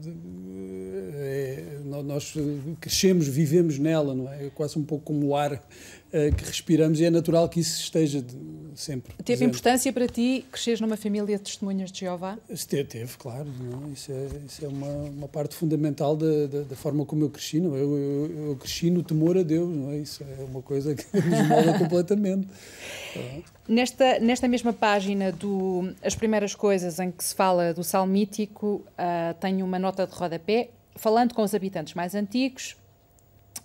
é, 1.14 1.78
nós 2.04 2.34
crescemos, 2.80 3.26
vivemos 3.26 3.78
nela, 3.78 4.14
não 4.14 4.30
é? 4.30 4.46
é 4.46 4.50
quase 4.50 4.78
um 4.78 4.84
pouco 4.84 5.04
como 5.04 5.28
o 5.28 5.36
ar 5.36 5.62
eh, 6.12 6.30
que 6.30 6.44
respiramos 6.44 7.00
e 7.00 7.04
é 7.04 7.10
natural 7.10 7.48
que 7.48 7.60
isso 7.60 7.80
esteja 7.80 8.20
de, 8.20 8.34
sempre. 8.74 9.12
Teve 9.12 9.24
presente. 9.24 9.44
importância 9.44 9.92
para 9.92 10.08
ti 10.08 10.44
cresceres 10.50 10.80
numa 10.80 10.96
família 10.96 11.36
de 11.36 11.42
testemunhas 11.44 11.92
de 11.92 12.00
Jeová? 12.00 12.36
Teve, 12.68 12.84
teve 12.84 13.16
claro. 13.16 13.46
Não? 13.60 13.92
Isso 13.92 14.10
é, 14.10 14.26
isso 14.46 14.64
é 14.64 14.68
uma, 14.68 14.88
uma 14.88 15.28
parte 15.28 15.54
fundamental 15.54 16.16
da, 16.16 16.46
da, 16.46 16.62
da, 16.62 16.76
forma 16.76 17.04
como 17.04 17.24
eu 17.24 17.30
cresci. 17.30 17.60
Não? 17.60 17.76
Eu, 17.76 17.96
eu, 17.96 18.48
eu, 18.48 18.56
cresci 18.56 18.90
no 18.90 19.02
temor 19.02 19.38
a 19.38 19.42
Deus. 19.42 19.68
Não 19.68 19.92
é? 19.92 19.98
Isso 19.98 20.24
é 20.24 20.44
uma 20.44 20.62
coisa 20.62 20.94
que 20.94 21.04
nos 21.16 21.48
molda 21.48 21.78
completamente. 21.78 22.48
Nesta, 23.68 24.18
nesta 24.18 24.48
mesma 24.48 24.72
página 24.72 25.30
do 25.30 25.92
As 26.02 26.16
Primeiras 26.16 26.56
Coisas, 26.56 26.98
em 26.98 27.12
que 27.12 27.22
se 27.22 27.32
fala 27.32 27.72
do 27.72 27.84
Salmítico, 27.84 28.82
uh, 28.98 29.32
tenho 29.38 29.64
uma 29.64 29.78
nota 29.78 30.08
de 30.08 30.12
rodapé. 30.12 30.70
Falando 30.96 31.34
com 31.34 31.42
os 31.42 31.54
habitantes 31.54 31.94
mais 31.94 32.16
antigos 32.16 32.76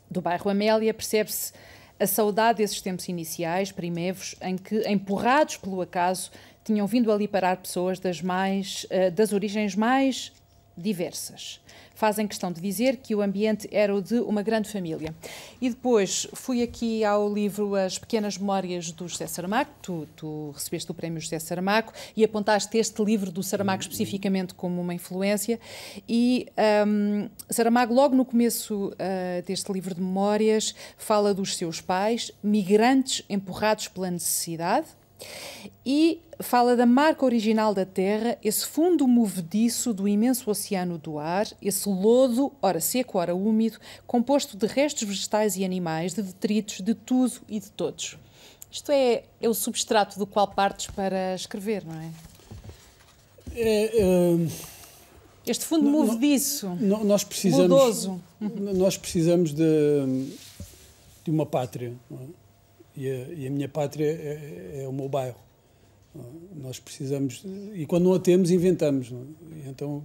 do 0.10 0.22
bairro 0.22 0.48
Amélia, 0.52 0.94
percebe-se 0.94 1.52
a 2.00 2.08
saudade 2.08 2.58
desses 2.58 2.82
tempos 2.82 3.08
iniciais, 3.08 3.72
primevos, 3.72 4.36
em 4.42 4.58
que, 4.58 4.88
empurrados 4.88 5.58
pelo 5.58 5.82
acaso, 5.82 6.32
tinham 6.64 6.88
vindo 6.88 7.12
ali 7.12 7.28
parar 7.28 7.58
pessoas 7.58 8.00
das, 8.00 8.22
mais, 8.22 8.86
uh, 8.86 9.12
das 9.12 9.32
origens 9.32 9.76
mais 9.76 10.32
diversas 10.78 11.62
fazem 11.96 12.28
questão 12.28 12.52
de 12.52 12.62
dizer 12.62 12.98
que 12.98 13.16
o 13.16 13.22
ambiente 13.22 13.68
era 13.72 13.96
o 13.96 14.02
de 14.02 14.20
uma 14.20 14.44
grande 14.44 14.70
família. 14.70 15.16
E 15.60 15.70
depois 15.70 16.28
fui 16.34 16.62
aqui 16.62 17.04
ao 17.04 17.34
livro 17.34 17.74
As 17.74 17.98
Pequenas 17.98 18.38
Memórias 18.38 18.92
do 18.92 19.08
José 19.08 19.26
Saramago, 19.26 19.72
tu, 19.82 20.08
tu 20.16 20.52
recebeste 20.52 20.92
o 20.92 20.94
prémio 20.94 21.20
José 21.20 21.40
Saramago 21.40 21.92
e 22.16 22.24
apontaste 22.24 22.78
este 22.78 23.04
livro 23.04 23.32
do 23.32 23.42
Saramago 23.42 23.82
especificamente 23.82 24.54
como 24.54 24.82
uma 24.82 24.94
influência. 24.94 25.60
E 26.08 26.48
um, 26.86 27.30
Saramago, 27.50 27.94
logo 27.94 28.16
no 28.16 28.26
começo 28.26 28.90
uh, 28.90 29.42
deste 29.46 29.72
livro 29.72 29.96
de 29.96 30.02
memórias, 30.02 30.76
fala 30.98 31.34
dos 31.34 31.56
seus 31.56 31.80
pais, 31.80 32.32
migrantes 32.44 33.24
empurrados 33.30 33.88
pela 33.88 34.12
necessidade 34.12 34.88
e 35.86 36.22
fala 36.40 36.76
da 36.76 36.86
marca 36.86 37.24
original 37.26 37.74
da 37.74 37.86
Terra, 37.86 38.38
esse 38.44 38.66
fundo 38.66 39.08
movediço 39.08 39.94
do 39.94 40.08
imenso 40.08 40.50
oceano 40.50 40.98
do 40.98 41.18
ar, 41.18 41.48
esse 41.62 41.88
lodo, 41.88 42.52
ora 42.62 42.82
seco, 42.82 43.18
ora 43.18 43.36
úmido, 43.36 43.80
composto 44.06 44.58
de 44.58 44.66
restos 44.66 45.04
vegetais 45.04 45.56
e 45.56 45.64
animais, 45.64 46.14
de 46.14 46.22
detritos, 46.22 46.82
de 46.82 46.94
tudo 46.94 47.34
e 47.48 47.60
de 47.60 47.72
todos. 47.72 48.18
Isto 48.72 48.92
é, 48.92 49.24
é 49.40 49.48
o 49.48 49.54
substrato 49.54 50.20
do 50.20 50.28
qual 50.28 50.48
partes 50.48 50.88
para 50.88 51.36
escrever, 51.36 51.86
não 51.86 51.96
é? 51.96 52.10
é 53.56 53.92
uh, 54.04 54.52
este 55.48 55.64
fundo 55.66 55.90
movediço, 55.90 56.68
nós 56.82 57.24
precisamos, 57.24 57.70
lodoso. 57.70 58.22
Nós 58.42 58.98
precisamos 58.98 59.54
de, 59.54 59.64
de 61.24 61.32
uma 61.32 61.46
pátria, 61.46 61.94
não 62.10 62.18
é? 62.18 62.45
E 62.96 63.10
a, 63.10 63.16
e 63.34 63.48
a 63.48 63.50
minha 63.50 63.68
pátria 63.68 64.06
é, 64.06 64.82
é, 64.84 64.88
o 64.88 64.94
meu 64.94 65.10
bairro. 65.10 65.40
Nós 66.56 66.80
precisamos, 66.80 67.44
e 67.74 67.86
quando 67.86 68.06
não 68.06 68.14
a 68.14 68.20
temos, 68.20 68.50
inventamos. 68.50 69.12
É? 69.12 69.70
Então, 69.70 70.02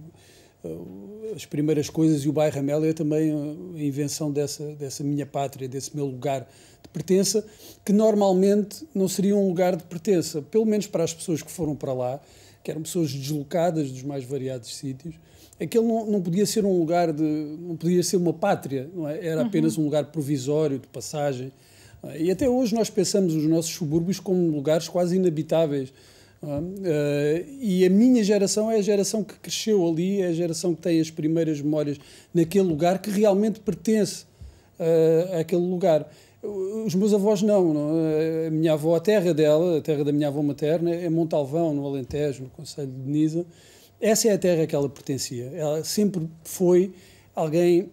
eh, 0.63 1.33
as 1.33 1.45
primeiras 1.45 1.89
coisas, 1.89 2.23
e 2.25 2.29
o 2.29 2.33
bairro 2.33 2.59
Amélia 2.59 2.89
é 2.89 2.93
também 2.93 3.31
a 3.31 3.81
invenção 3.81 4.29
dessa, 4.29 4.75
dessa 4.75 5.03
minha 5.05 5.25
pátria, 5.25 5.69
desse 5.69 5.95
meu 5.95 6.05
lugar 6.05 6.41
de 6.83 6.89
pertença, 6.89 7.45
que 7.85 7.93
normalmente 7.93 8.85
não 8.93 9.07
seria 9.07 9.35
um 9.35 9.47
lugar 9.47 9.77
de 9.77 9.83
pertença, 9.83 10.41
pelo 10.41 10.65
menos 10.65 10.85
para 10.85 11.05
as 11.05 11.13
pessoas 11.13 11.41
que 11.41 11.51
foram 11.51 11.75
para 11.75 11.93
lá, 11.93 12.19
que 12.61 12.69
eram 12.69 12.81
pessoas 12.81 13.13
deslocadas 13.13 13.89
dos 13.89 14.03
mais 14.03 14.25
variados 14.25 14.75
sítios. 14.75 15.15
Aquele 15.59 15.85
não, 15.85 16.05
não 16.05 16.21
podia 16.21 16.45
ser 16.45 16.65
um 16.65 16.77
lugar 16.77 17.13
de. 17.13 17.23
não 17.23 17.77
podia 17.77 18.03
ser 18.03 18.17
uma 18.17 18.33
pátria, 18.33 18.89
não 18.93 19.07
é? 19.07 19.25
era 19.25 19.43
apenas 19.43 19.77
uhum. 19.77 19.83
um 19.83 19.85
lugar 19.85 20.05
provisório, 20.05 20.77
de 20.77 20.87
passagem 20.87 21.53
e 22.17 22.31
até 22.31 22.49
hoje 22.49 22.73
nós 22.73 22.89
pensamos 22.89 23.35
os 23.35 23.45
nossos 23.45 23.71
subúrbios 23.71 24.19
como 24.19 24.49
lugares 24.49 24.87
quase 24.87 25.15
inabitáveis. 25.15 25.93
Uh, 26.41 27.45
e 27.59 27.85
a 27.85 27.89
minha 27.89 28.23
geração 28.23 28.71
é 28.71 28.77
a 28.77 28.81
geração 28.81 29.23
que 29.23 29.35
cresceu 29.35 29.87
ali, 29.87 30.21
é 30.21 30.27
a 30.27 30.33
geração 30.33 30.73
que 30.73 30.81
tem 30.81 30.99
as 30.99 31.11
primeiras 31.11 31.61
memórias 31.61 31.99
naquele 32.33 32.67
lugar 32.67 32.99
que 32.99 33.11
realmente 33.11 33.59
pertence 33.59 34.25
uh, 34.79 35.39
àquele 35.39 35.61
lugar. 35.61 36.11
Os 36.41 36.95
meus 36.95 37.13
avós 37.13 37.43
não, 37.43 37.71
não, 37.71 37.91
a 38.47 38.49
minha 38.49 38.73
avó, 38.73 38.95
a 38.95 38.99
terra 38.99 39.31
dela, 39.31 39.77
a 39.77 39.81
terra 39.81 40.03
da 40.03 40.11
minha 40.11 40.27
avó 40.27 40.41
materna 40.41 40.89
é 40.89 41.07
Montalvão, 41.07 41.71
no 41.71 41.85
Alentejo, 41.85 42.43
no 42.43 42.49
Conselho 42.49 42.91
de 42.91 43.11
Nisa. 43.11 43.45
Essa 44.01 44.29
é 44.29 44.33
a 44.33 44.37
terra 44.39 44.65
que 44.65 44.75
ela 44.75 44.89
pertencia. 44.89 45.51
Ela 45.53 45.83
sempre 45.83 46.27
foi 46.43 46.91
alguém 47.35 47.89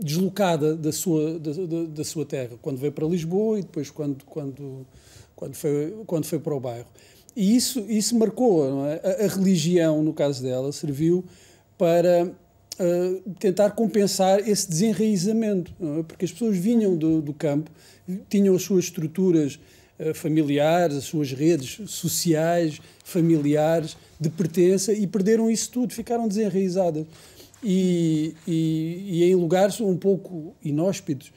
deslocada 0.00 0.76
da 0.76 0.92
sua, 0.92 1.38
da, 1.38 1.52
da, 1.88 2.04
sua 2.04 2.24
terra, 2.24 2.56
quando 2.60 2.76
veio 2.76 2.92
para 2.92 3.06
Lisboa 3.06 3.58
e 3.58 3.62
depois 3.62 3.90
quando, 3.90 4.24
quando, 4.24 4.86
quando, 5.34 5.54
foi, 5.54 5.94
quando 6.06 6.24
foi 6.26 6.38
para 6.38 6.54
o 6.54 6.60
bairro. 6.60 6.86
E 7.34 7.56
isso, 7.56 7.80
isso 7.88 8.16
marcou, 8.16 8.86
é? 8.86 9.00
a, 9.02 9.24
a, 9.24 9.28
religião, 9.28 10.02
no 10.02 10.12
caso 10.12 10.42
dela, 10.42 10.70
serviu 10.72 11.24
para 11.76 12.26
uh, 12.26 13.30
tentar 13.40 13.70
compensar 13.70 14.46
esse 14.48 14.68
desenraizamento, 14.68 15.72
é? 15.80 16.02
porque 16.04 16.26
as 16.26 16.32
pessoas 16.32 16.56
vinham 16.56 16.96
do, 16.96 17.20
do 17.20 17.32
campo, 17.32 17.70
tinham 18.28 18.54
as 18.54 18.62
suas 18.62 18.84
estruturas 18.84 19.58
uh, 19.98 20.14
familiares, 20.14 20.96
as 20.96 21.04
suas 21.04 21.32
redes 21.32 21.80
sociais, 21.90 22.78
familiares, 23.02 23.96
de 24.20 24.30
pertença, 24.30 24.92
e 24.92 25.06
perderam 25.06 25.50
isso 25.50 25.70
tudo, 25.70 25.92
ficaram 25.92 26.28
desenraizadas 26.28 27.04
e, 27.64 28.34
e, 28.46 29.06
e 29.08 29.24
em 29.24 29.34
lugares 29.34 29.80
um 29.80 29.96
pouco 29.96 30.54
inóspitos. 30.62 31.32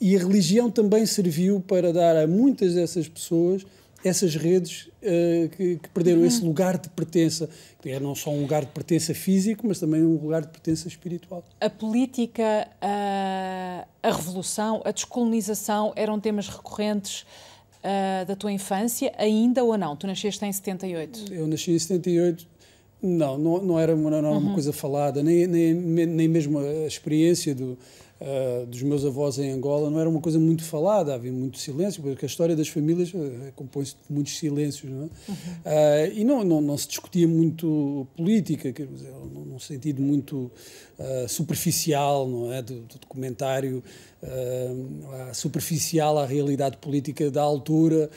E 0.00 0.14
a 0.14 0.18
religião 0.18 0.70
também 0.70 1.06
serviu 1.06 1.60
para 1.60 1.92
dar 1.92 2.16
a 2.16 2.26
muitas 2.26 2.74
dessas 2.74 3.08
pessoas 3.08 3.64
essas 4.04 4.34
redes 4.36 4.88
uh, 5.02 5.48
que, 5.56 5.76
que, 5.76 5.88
perderam 5.88 6.20
uhum. 6.20 6.26
esse 6.26 6.44
lugar 6.44 6.78
de 6.78 6.88
pertença, 6.90 7.48
que 7.80 7.90
é 7.90 7.98
não 7.98 8.14
só 8.14 8.30
um 8.30 8.40
lugar 8.40 8.64
de 8.64 8.70
pertença 8.70 9.14
físico, 9.14 9.66
mas 9.66 9.80
também 9.80 10.02
um 10.02 10.16
lugar 10.16 10.42
de 10.42 10.48
pertença 10.48 10.86
espiritual. 10.86 11.44
A 11.60 11.70
política, 11.70 12.68
a, 12.80 13.86
a 14.02 14.12
revolução, 14.12 14.82
a 14.84 14.90
descolonização 14.90 15.92
eram 15.96 16.20
temas 16.20 16.48
recorrentes 16.48 17.22
uh, 17.22 18.26
da 18.26 18.36
tua 18.36 18.52
infância, 18.52 19.12
ainda 19.18 19.64
ou 19.64 19.76
não? 19.76 19.96
Tu 19.96 20.06
nasceste 20.06 20.44
em 20.44 20.52
78? 20.52 21.32
Eu 21.32 21.46
nasci 21.46 21.72
em 21.72 21.78
78, 21.78 22.46
não, 23.06 23.38
não, 23.38 23.62
não 23.62 23.78
era, 23.78 23.94
uma, 23.94 24.10
não 24.10 24.18
era 24.18 24.28
uma 24.28 24.48
uhum. 24.48 24.52
coisa 24.54 24.72
falada, 24.72 25.22
nem, 25.22 25.46
nem, 25.46 25.74
nem 25.74 26.28
mesmo 26.28 26.58
a 26.58 26.86
experiência 26.86 27.54
do, 27.54 27.78
uh, 28.20 28.66
dos 28.66 28.82
meus 28.82 29.04
avós 29.04 29.38
em 29.38 29.50
Angola 29.50 29.90
não 29.90 30.00
era 30.00 30.08
uma 30.08 30.20
coisa 30.20 30.38
muito 30.38 30.64
falada, 30.64 31.14
havia 31.14 31.32
muito 31.32 31.58
silêncio, 31.58 32.02
porque 32.02 32.24
a 32.24 32.28
história 32.28 32.56
das 32.56 32.68
famílias 32.68 33.12
uh, 33.12 33.52
compõe-se 33.54 33.94
de 33.94 34.12
muitos 34.12 34.38
silêncios. 34.38 34.90
Não 34.90 35.04
é? 35.04 35.08
uhum. 35.28 35.34
uh, 35.34 36.12
e 36.14 36.24
não, 36.24 36.44
não, 36.44 36.60
não, 36.60 36.78
se 36.78 36.88
discutia 36.88 37.28
muito 37.28 38.06
política, 38.16 38.72
quer 38.72 38.86
dizer, 38.86 39.12
num 39.12 39.58
sentido 39.58 40.02
muito 40.02 40.50
superficial, 41.28 42.26
não 42.26 42.50
é? 42.50 42.62
Do, 42.62 42.80
do 42.80 42.98
documentário 42.98 43.82
superficial 45.34 46.18
à 46.18 46.24
realidade 46.24 46.78
política 46.78 47.30
da 47.30 47.42
altura, 47.42 48.08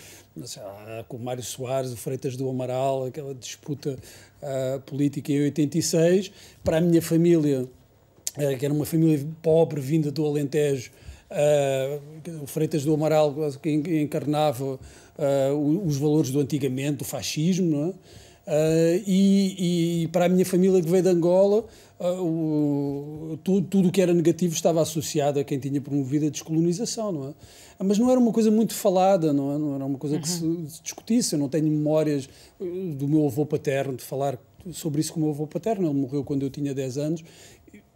com 1.09 1.17
o 1.17 1.19
Mário 1.19 1.43
Soares, 1.43 1.91
o 1.91 1.97
Freitas 1.97 2.37
do 2.37 2.49
Amaral, 2.49 3.07
aquela 3.07 3.35
disputa 3.35 3.97
política 4.85 5.29
em 5.29 5.41
86. 5.43 6.31
Para 6.63 6.77
a 6.77 6.81
minha 6.81 7.01
família 7.01 7.67
eh, 8.39 8.55
que 8.55 8.65
era 8.65 8.73
uma 8.73 8.85
família 8.85 9.25
pobre 9.41 9.81
vinda 9.81 10.11
do 10.11 10.25
Alentejo, 10.25 10.91
uh, 11.29 12.43
o 12.43 12.47
Freitas 12.47 12.83
do 12.83 12.93
Amaral 12.93 13.35
que 13.61 13.71
encarnava 14.01 14.65
uh, 14.75 15.85
os 15.85 15.97
valores 15.97 16.31
do 16.31 16.39
antigamente, 16.39 16.97
do 16.97 17.05
fascismo, 17.05 17.69
não 17.69 17.89
é? 17.89 17.93
E, 19.05 20.03
e, 20.03 20.07
para 20.07 20.25
a 20.25 20.29
minha 20.29 20.43
família 20.43 20.81
que 20.81 20.89
veio 20.89 21.03
de 21.03 21.09
Angola, 21.09 21.65
o, 21.99 23.37
tudo, 23.43 23.67
tudo 23.67 23.89
o 23.89 23.91
que 23.91 24.01
era 24.01 24.11
negativo 24.11 24.55
estava 24.55 24.81
associado 24.81 25.39
a 25.39 25.43
quem 25.43 25.59
tinha 25.59 25.79
promovido 25.79 26.25
a 26.25 26.29
descolonização, 26.29 27.11
não 27.11 27.27
é? 27.29 27.33
Mas 27.83 27.97
não 27.97 28.09
era 28.11 28.19
uma 28.19 28.33
coisa 28.33 28.51
muito 28.51 28.73
falada, 28.73 29.31
não, 29.31 29.53
é? 29.53 29.57
não 29.57 29.75
era 29.75 29.85
uma 29.85 29.97
coisa 29.97 30.17
uhum. 30.17 30.21
que 30.21 30.27
se, 30.27 30.81
discutisse. 30.83 31.35
Eu 31.35 31.39
não 31.39 31.47
tenho 31.47 31.67
memórias 31.67 32.27
do 32.59 33.07
meu 33.07 33.25
avô 33.25 33.45
paterno 33.45 33.95
de 33.95 34.03
falar 34.03 34.37
sobre 34.73 34.99
isso 34.99 35.13
com 35.13 35.19
o 35.21 35.23
meu 35.23 35.31
avô 35.31 35.47
paterno. 35.47 35.87
Ele 35.87 35.97
morreu 35.97 36.23
quando 36.23 36.43
eu 36.43 36.49
tinha 36.49 36.73
10 36.73 36.97
anos 36.97 37.23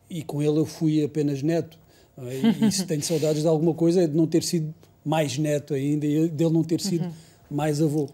e 0.10 0.24
com 0.24 0.42
ele 0.42 0.60
eu 0.60 0.66
fui 0.66 1.04
apenas 1.04 1.42
neto. 1.42 1.80
É? 2.18 2.66
E 2.68 2.72
se 2.72 2.86
tenho 2.86 3.02
saudades 3.02 3.42
de 3.42 3.48
alguma 3.48 3.74
coisa 3.74 4.04
é 4.04 4.08
de 4.08 4.16
não 4.16 4.28
ter 4.28 4.44
sido 4.44 4.74
mais 5.04 5.38
neto 5.38 5.74
ainda 5.74 6.06
e 6.06 6.30
dele 6.30 6.54
não 6.54 6.64
ter 6.64 6.80
sido 6.80 7.06
uhum. 7.06 7.14
mais 7.50 7.82
avô. 7.82 8.10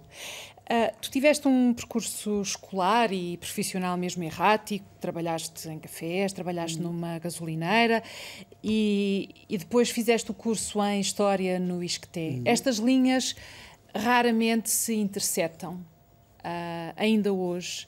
Uh, 0.69 0.93
tu 1.01 1.10
tiveste 1.10 1.48
um 1.48 1.74
percurso 1.74 2.41
escolar 2.41 3.12
e 3.12 3.38
profissional 3.38 3.98
mesmo 3.98 4.24
errático, 4.24 4.86
trabalhaste 5.01 5.67
em 5.67 5.79
cafés, 5.79 6.31
trabalhaste 6.31 6.77
uhum. 6.77 6.91
numa 6.91 7.17
gasolineira 7.17 8.03
e, 8.63 9.29
e, 9.50 9.58
depois 9.58 9.89
fizeste 9.89 10.29
o 10.29 10.34
curso 10.34 10.79
em 10.84 11.00
História 11.00 11.58
no 11.58 11.84
ISCTE. 11.84 12.19
Uhum. 12.19 12.41
Estas 12.46 12.77
linhas 12.77 13.36
raramente 13.96 14.69
se 14.69 14.93
interceptam, 14.93 15.74
uh, 15.74 16.93
ainda 16.96 17.34
hoje. 17.34 17.88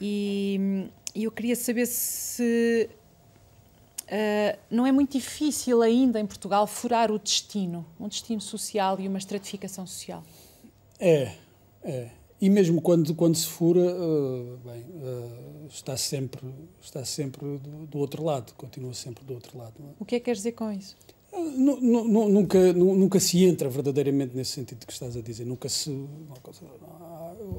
E, 0.00 0.88
e 1.14 1.24
eu 1.24 1.30
queria 1.30 1.54
saber 1.54 1.86
se 1.86 2.88
Uh, 4.02 4.58
não 4.70 4.86
é 4.86 4.92
muito 4.92 5.12
difícil 5.12 5.80
ainda 5.82 6.20
em 6.20 6.26
Portugal 6.26 6.66
furar 6.66 7.10
o 7.10 7.18
destino, 7.18 7.86
um 7.98 8.08
destino 8.08 8.40
social 8.40 9.00
e 9.00 9.08
uma 9.08 9.18
estratificação 9.18 9.86
social? 9.86 10.22
É, 10.98 11.32
é. 11.82 12.10
E 12.40 12.50
mesmo 12.50 12.82
quando, 12.82 13.14
quando 13.14 13.36
se 13.36 13.46
fura, 13.46 13.80
uh, 13.80 14.58
bem, 14.64 14.82
uh, 14.82 15.66
está 15.68 15.96
sempre, 15.96 16.40
está 16.80 17.04
sempre 17.04 17.40
do, 17.58 17.86
do, 17.86 17.98
outro 17.98 18.24
lado, 18.24 18.52
continua 18.54 18.92
sempre 18.94 19.24
do 19.24 19.32
outro 19.34 19.56
lado. 19.56 19.74
É? 19.78 19.94
O 20.00 20.04
que 20.04 20.16
é 20.16 20.18
que 20.18 20.24
queres 20.24 20.40
dizer 20.40 20.52
com 20.52 20.70
isso? 20.70 20.96
nunca, 21.32 22.72
nunca 22.72 23.18
se 23.18 23.42
entra 23.44 23.68
verdadeiramente 23.68 24.36
nesse 24.36 24.52
sentido 24.52 24.86
que 24.86 24.92
estás 24.92 25.16
a 25.16 25.22
dizer. 25.22 25.46
Nunca 25.46 25.68
se. 25.68 25.90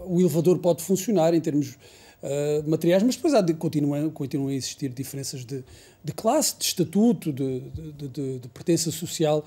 O 0.06 0.20
elevador 0.20 0.60
pode 0.60 0.84
funcionar 0.84 1.34
em 1.34 1.42
termos 1.42 1.78
uh, 2.24 2.70
materiais, 2.70 3.04
mas 3.04 3.16
depois 3.16 3.34
há 3.34 3.42
de, 3.42 3.54
continuam, 3.54 4.10
continuam 4.10 4.50
a 4.50 4.54
existir 4.54 4.90
diferenças 4.90 5.46
de, 5.46 5.64
de 6.04 6.14
classe, 6.14 6.58
de 6.58 6.64
estatuto, 6.64 7.32
de, 7.32 7.60
de, 7.60 8.08
de, 8.08 8.40
de, 8.40 8.48
pertença 8.48 8.90
social, 8.92 9.46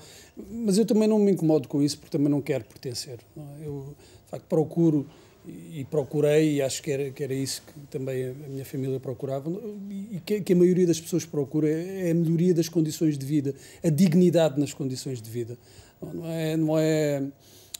mas 0.49 0.77
eu 0.77 0.85
também 0.85 1.07
não 1.07 1.19
me 1.19 1.31
incomodo 1.31 1.67
com 1.67 1.81
isso 1.81 1.97
porque 1.97 2.15
também 2.15 2.29
não 2.29 2.41
quero 2.41 2.63
pertencer. 2.63 3.19
Não 3.35 3.43
é? 3.43 3.67
Eu, 3.67 3.95
de 4.25 4.31
facto, 4.31 4.45
procuro 4.45 5.05
e 5.47 5.85
procurei, 5.89 6.55
e 6.55 6.61
acho 6.61 6.83
que 6.83 6.91
era, 6.91 7.09
que 7.09 7.23
era 7.23 7.33
isso 7.33 7.61
que 7.61 7.79
também 7.89 8.29
a 8.29 8.33
minha 8.33 8.65
família 8.65 8.99
procurava, 8.99 9.49
e 9.89 10.19
que, 10.25 10.41
que 10.41 10.53
a 10.53 10.55
maioria 10.55 10.85
das 10.85 10.99
pessoas 10.99 11.25
procura, 11.25 11.69
é 11.69 12.11
a 12.11 12.13
melhoria 12.13 12.53
das 12.53 12.67
condições 12.67 13.17
de 13.17 13.25
vida, 13.25 13.55
a 13.81 13.89
dignidade 13.89 14.59
nas 14.59 14.73
condições 14.73 15.21
de 15.21 15.29
vida. 15.29 15.57
Não 16.01 16.27
é, 16.27 16.57
não 16.57 16.77
é 16.77 17.23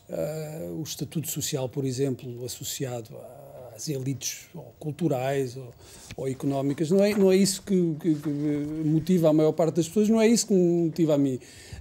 uh, 0.10 0.80
o 0.80 0.84
estatuto 0.84 1.30
social, 1.30 1.68
por 1.68 1.84
exemplo, 1.84 2.46
associado 2.46 3.16
a 3.18 3.47
às 3.78 3.88
elites 3.88 4.48
ou 4.54 4.74
culturais 4.80 5.56
ou, 5.56 5.72
ou, 6.18 6.28
económicas. 6.28 6.90
Não 6.90 7.04
é, 7.04 7.14
não 7.16 7.32
é 7.32 7.36
isso 7.36 7.62
que, 7.62 7.96
que, 8.00 8.16
que, 8.16 8.30
motiva 8.30 9.30
a 9.30 9.34
maior 9.34 9.54
parte 9.54 9.76
das 9.76 9.88
pessoas, 9.88 10.10
não 10.10 10.20
é 10.20 10.28
isso 10.28 10.48
que 10.48 10.54
motiva 10.54 11.14
a 11.14 11.18
mim. 11.18 11.36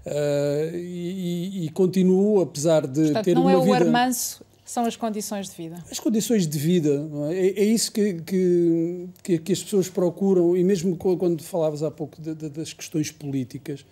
Uh, 0.05 0.77
e, 0.77 1.65
e, 1.65 1.69
continuo, 1.71 2.41
apesar 2.41 2.87
de 2.87 3.07
Portanto, 3.07 3.25
ter 3.25 3.37
uma 3.37 3.51
vida... 3.51 3.65
Não 3.65 3.67
é 3.67 3.71
o 3.71 3.75
armanço, 3.75 4.45
são 4.65 4.85
as 4.85 4.97
condições 4.97 5.49
de 5.49 5.57
vida. 5.57 5.83
As 5.91 5.99
condições 5.99 6.47
de 6.47 6.59
vida, 6.59 7.09
é? 7.31 7.35
É, 7.35 7.61
é? 7.61 7.65
isso 7.65 7.91
que, 7.91 8.15
que, 8.23 9.39
que, 9.39 9.53
as 9.53 9.63
pessoas 9.63 9.89
procuram, 9.89 10.57
e 10.57 10.63
mesmo 10.63 10.97
quando 10.97 11.43
falavas 11.43 11.83
há 11.83 11.91
pouco 11.91 12.21
de, 12.21 12.35
de, 12.35 12.49
das 12.51 12.73
questões 12.73 13.11
políticas, 13.11 13.85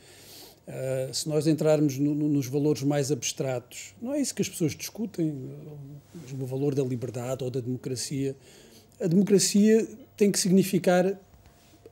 Uh, 0.66 1.12
se 1.12 1.28
nós 1.28 1.46
entrarmos 1.46 1.98
no, 1.98 2.14
no, 2.14 2.26
nos 2.26 2.46
valores 2.46 2.82
mais 2.82 3.12
abstratos, 3.12 3.94
não 4.00 4.14
é 4.14 4.20
isso 4.20 4.34
que 4.34 4.40
as 4.40 4.48
pessoas 4.48 4.74
discutem, 4.74 5.30
o 6.32 6.46
valor 6.46 6.74
da 6.74 6.82
liberdade 6.82 7.44
ou 7.44 7.50
da 7.50 7.60
democracia. 7.60 8.34
A 8.98 9.06
democracia 9.06 9.86
tem 10.16 10.32
que 10.32 10.38
significar, 10.38 11.20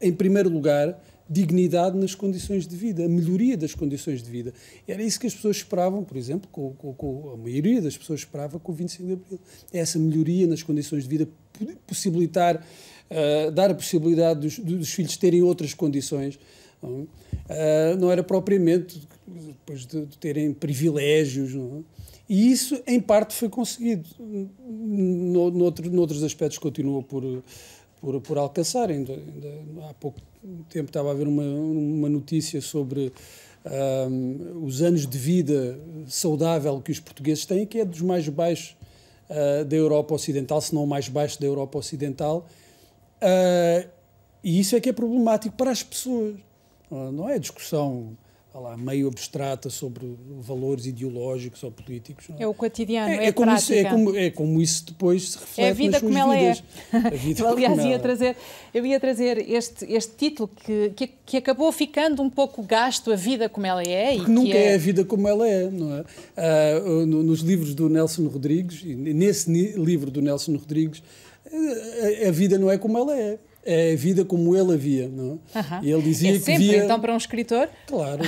em 0.00 0.12
primeiro 0.12 0.48
lugar, 0.48 0.98
dignidade 1.28 1.98
nas 1.98 2.14
condições 2.14 2.66
de 2.66 2.74
vida, 2.76 3.04
a 3.04 3.08
melhoria 3.08 3.56
das 3.56 3.74
condições 3.74 4.22
de 4.22 4.30
vida. 4.30 4.54
Era 4.86 5.02
isso 5.02 5.20
que 5.20 5.26
as 5.26 5.34
pessoas 5.34 5.56
esperavam, 5.56 6.02
por 6.02 6.16
exemplo, 6.16 6.48
com, 6.50 6.72
com, 6.74 6.94
com 6.94 7.30
a 7.30 7.36
maioria 7.36 7.80
das 7.80 7.96
pessoas 7.96 8.20
esperava 8.20 8.58
com 8.58 8.72
o 8.72 8.74
25 8.74 9.06
de 9.06 9.12
Abril. 9.12 9.40
É 9.72 9.78
essa 9.78 9.98
melhoria 9.98 10.46
nas 10.46 10.62
condições 10.62 11.04
de 11.04 11.08
vida, 11.08 11.28
possibilitar, 11.86 12.56
uh, 13.10 13.50
dar 13.50 13.70
a 13.70 13.74
possibilidade 13.74 14.40
dos, 14.40 14.58
dos 14.58 14.92
filhos 14.92 15.16
terem 15.16 15.42
outras 15.42 15.74
condições 15.74 16.38
não, 16.82 17.02
uh, 17.02 17.96
não 17.98 18.10
era 18.10 18.22
propriamente 18.22 19.08
depois 19.26 19.86
de, 19.86 20.06
de 20.06 20.18
terem 20.18 20.52
privilégios. 20.52 21.54
Não? 21.54 21.84
E 22.28 22.50
isso, 22.50 22.80
em 22.86 23.00
parte, 23.00 23.34
foi 23.34 23.48
conseguido. 23.48 24.08
No, 24.18 25.50
noutro, 25.50 25.90
noutros 25.90 26.22
aspectos, 26.22 26.58
continua 26.58 27.02
por, 27.02 27.22
por, 28.00 28.20
por 28.20 28.38
alcançar. 28.38 28.90
Ainda, 28.90 29.12
ainda, 29.12 29.88
há 29.88 29.94
pouco 29.94 30.20
tempo 30.68 30.88
estava 30.88 31.10
a 31.10 31.14
ver 31.14 31.28
uma, 31.28 31.42
uma 31.42 32.08
notícia 32.08 32.60
sobre 32.60 33.12
um, 33.64 34.64
os 34.64 34.82
anos 34.82 35.06
de 35.06 35.18
vida 35.18 35.78
saudável 36.06 36.80
que 36.80 36.90
os 36.90 37.00
portugueses 37.00 37.44
têm, 37.46 37.66
que 37.66 37.78
é 37.78 37.84
dos 37.84 38.00
mais 38.00 38.28
baixos 38.28 38.76
uh, 39.30 39.64
da 39.64 39.76
Europa 39.76 40.14
Ocidental, 40.14 40.60
se 40.60 40.74
não 40.74 40.84
o 40.84 40.86
mais 40.86 41.08
baixo 41.08 41.40
da 41.40 41.46
Europa 41.46 41.78
Ocidental. 41.78 42.46
Uh, 43.22 43.88
e 44.42 44.58
isso 44.58 44.74
é 44.74 44.80
que 44.80 44.88
é 44.88 44.92
problemático 44.92 45.56
para 45.56 45.70
as 45.70 45.82
pessoas. 45.82 46.34
Não 47.12 47.28
é 47.28 47.38
discussão 47.38 48.16
lá, 48.60 48.76
meio 48.76 49.08
abstrata 49.08 49.70
sobre 49.70 50.14
valores 50.40 50.86
ideológicos 50.86 51.62
ou 51.62 51.70
políticos. 51.70 52.26
É? 52.38 52.42
é? 52.42 52.46
o 52.46 52.52
cotidiano, 52.52 53.12
é, 53.12 53.24
é, 53.24 53.26
é 53.28 53.32
como 53.32 53.54
isso, 53.54 53.72
é, 53.72 53.84
como, 53.84 54.16
é 54.16 54.30
como 54.30 54.60
isso 54.60 54.86
depois 54.86 55.30
se 55.30 55.38
reflete 55.38 55.66
É 55.66 55.70
a 55.70 55.74
vida 55.74 56.00
como 56.00 56.18
ela 56.18 56.36
vidas. 56.36 56.62
é. 56.92 56.96
A 57.02 57.10
vida 57.10 57.40
eu, 57.42 57.48
aliás, 57.48 57.84
ia 57.84 57.98
trazer, 57.98 58.36
eu 58.74 58.84
ia 58.86 59.00
trazer 59.00 59.50
este, 59.50 59.90
este 59.92 60.14
título 60.16 60.48
que, 60.48 60.90
que, 60.94 61.10
que, 61.24 61.36
acabou 61.38 61.70
ficando 61.72 62.22
um 62.22 62.28
pouco 62.28 62.62
gasto, 62.62 63.12
A 63.12 63.16
Vida 63.16 63.48
Como 63.48 63.66
Ela 63.66 63.82
É. 63.82 64.16
Porque 64.16 64.30
nunca 64.30 64.56
é... 64.56 64.72
é... 64.72 64.74
a 64.74 64.78
vida 64.78 65.04
como 65.04 65.26
ela 65.26 65.48
é, 65.48 65.70
não 65.70 65.96
é? 65.96 66.04
Ah, 66.36 66.80
nos 67.06 67.40
livros 67.40 67.74
do 67.74 67.88
Nelson 67.88 68.26
Rodrigues, 68.26 68.82
nesse 68.84 69.50
livro 69.50 70.10
do 70.10 70.20
Nelson 70.20 70.52
Rodrigues, 70.52 71.02
a, 72.24 72.28
a 72.28 72.30
vida 72.30 72.58
não 72.58 72.70
é 72.70 72.76
como 72.76 72.98
ela 72.98 73.18
é 73.18 73.38
é 73.64 73.92
a 73.92 73.96
vida 73.96 74.24
como 74.24 74.56
ele 74.56 74.74
havia. 74.74 75.08
Não 75.08 75.38
é? 75.54 75.80
E 75.82 75.90
ele 75.90 76.02
dizia 76.02 76.30
é 76.30 76.38
sempre, 76.38 76.64
que 76.66 76.72
via... 76.72 76.84
então, 76.84 77.00
para 77.00 77.14
um 77.14 77.16
escritor? 77.16 77.68
Claro. 77.86 78.22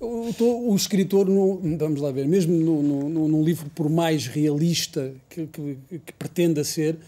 o, 0.00 0.70
o, 0.72 0.76
escritor, 0.76 1.26
no, 1.28 1.60
vamos 1.78 2.00
lá 2.00 2.10
ver, 2.10 2.26
mesmo 2.26 2.54
no, 2.54 2.82
no, 2.82 3.28
num 3.28 3.42
livro 3.42 3.70
por 3.70 3.88
mais 3.88 4.26
realista 4.26 5.12
que, 5.28 5.46
que, 5.46 5.78
que, 6.04 6.12
pretenda 6.14 6.64
ser, 6.64 6.98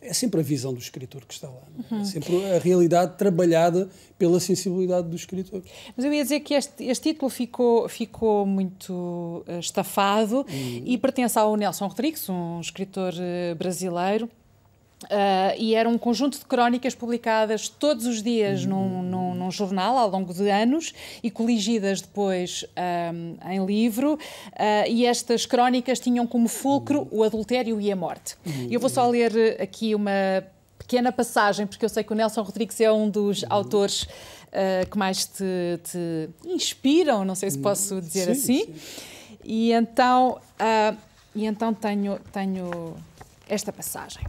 é 0.00 0.12
sempre 0.12 0.40
a 0.40 0.42
visão 0.42 0.72
do 0.72 0.78
escritor 0.78 1.24
que 1.26 1.34
está 1.34 1.48
lá. 1.48 1.62
É? 1.90 1.94
Uhum. 1.94 2.00
É 2.00 2.04
sempre 2.04 2.44
a 2.52 2.58
realidade 2.58 3.16
trabalhada 3.16 3.88
pela 4.18 4.38
sensibilidade 4.38 5.08
do 5.08 5.16
escritor. 5.16 5.62
Mas 5.96 6.04
eu 6.04 6.12
ia 6.12 6.22
dizer 6.22 6.40
que 6.40 6.54
este, 6.54 6.84
este 6.84 7.12
título 7.12 7.30
ficou, 7.30 7.88
ficou 7.88 8.46
muito 8.46 9.44
uh, 9.48 9.58
estafado 9.58 10.46
uhum. 10.48 10.82
e 10.84 10.96
pertence 10.98 11.38
ao 11.38 11.56
Nelson 11.56 11.86
Rodrigues, 11.86 12.28
um 12.28 12.60
escritor 12.60 13.14
uh, 13.14 13.54
brasileiro 13.56 14.28
Uh, 15.04 15.54
e 15.58 15.74
era 15.74 15.88
um 15.88 15.98
conjunto 15.98 16.38
de 16.38 16.44
crónicas 16.46 16.94
publicadas 16.94 17.68
todos 17.68 18.06
os 18.06 18.22
dias 18.22 18.64
num, 18.64 19.02
num, 19.02 19.34
num 19.34 19.50
jornal 19.50 19.98
ao 19.98 20.08
longo 20.08 20.32
de 20.32 20.48
anos 20.48 20.94
e 21.22 21.30
coligidas 21.30 22.00
depois 22.00 22.64
um, 23.12 23.36
ah, 23.40 23.54
em 23.54 23.64
livro. 23.64 24.14
Uh, 24.14 24.88
e 24.88 25.04
estas 25.04 25.44
crónicas 25.44 26.00
tinham 26.00 26.26
como 26.26 26.48
fulcro 26.48 27.06
o 27.10 27.22
adultério 27.22 27.80
e 27.80 27.92
a 27.92 27.96
morte. 27.96 28.36
Eu 28.70 28.80
vou 28.80 28.88
só 28.88 29.06
ler 29.08 29.60
aqui 29.60 29.94
uma 29.94 30.10
pequena 30.78 31.12
passagem, 31.12 31.66
porque 31.66 31.84
eu 31.84 31.88
sei 31.88 32.02
que 32.02 32.12
o 32.12 32.16
Nelson 32.16 32.42
Rodrigues 32.42 32.80
é 32.80 32.90
um 32.90 33.08
dos 33.08 33.44
autores 33.48 34.02
uh, 34.02 34.88
que 34.90 34.98
mais 34.98 35.24
te, 35.26 35.44
te, 35.84 36.30
inspiram, 36.46 37.24
não 37.24 37.34
sei 37.34 37.50
se 37.50 37.58
posso 37.58 38.00
dizer 38.00 38.34
sim, 38.34 38.62
assim. 38.62 38.74
Sim. 38.74 39.02
E 39.46 39.72
então, 39.72 40.40
e 41.34 41.44
então 41.44 41.74
tenho, 41.74 42.18
tenho 42.32 42.96
esta 43.46 43.70
passagem. 43.70 44.24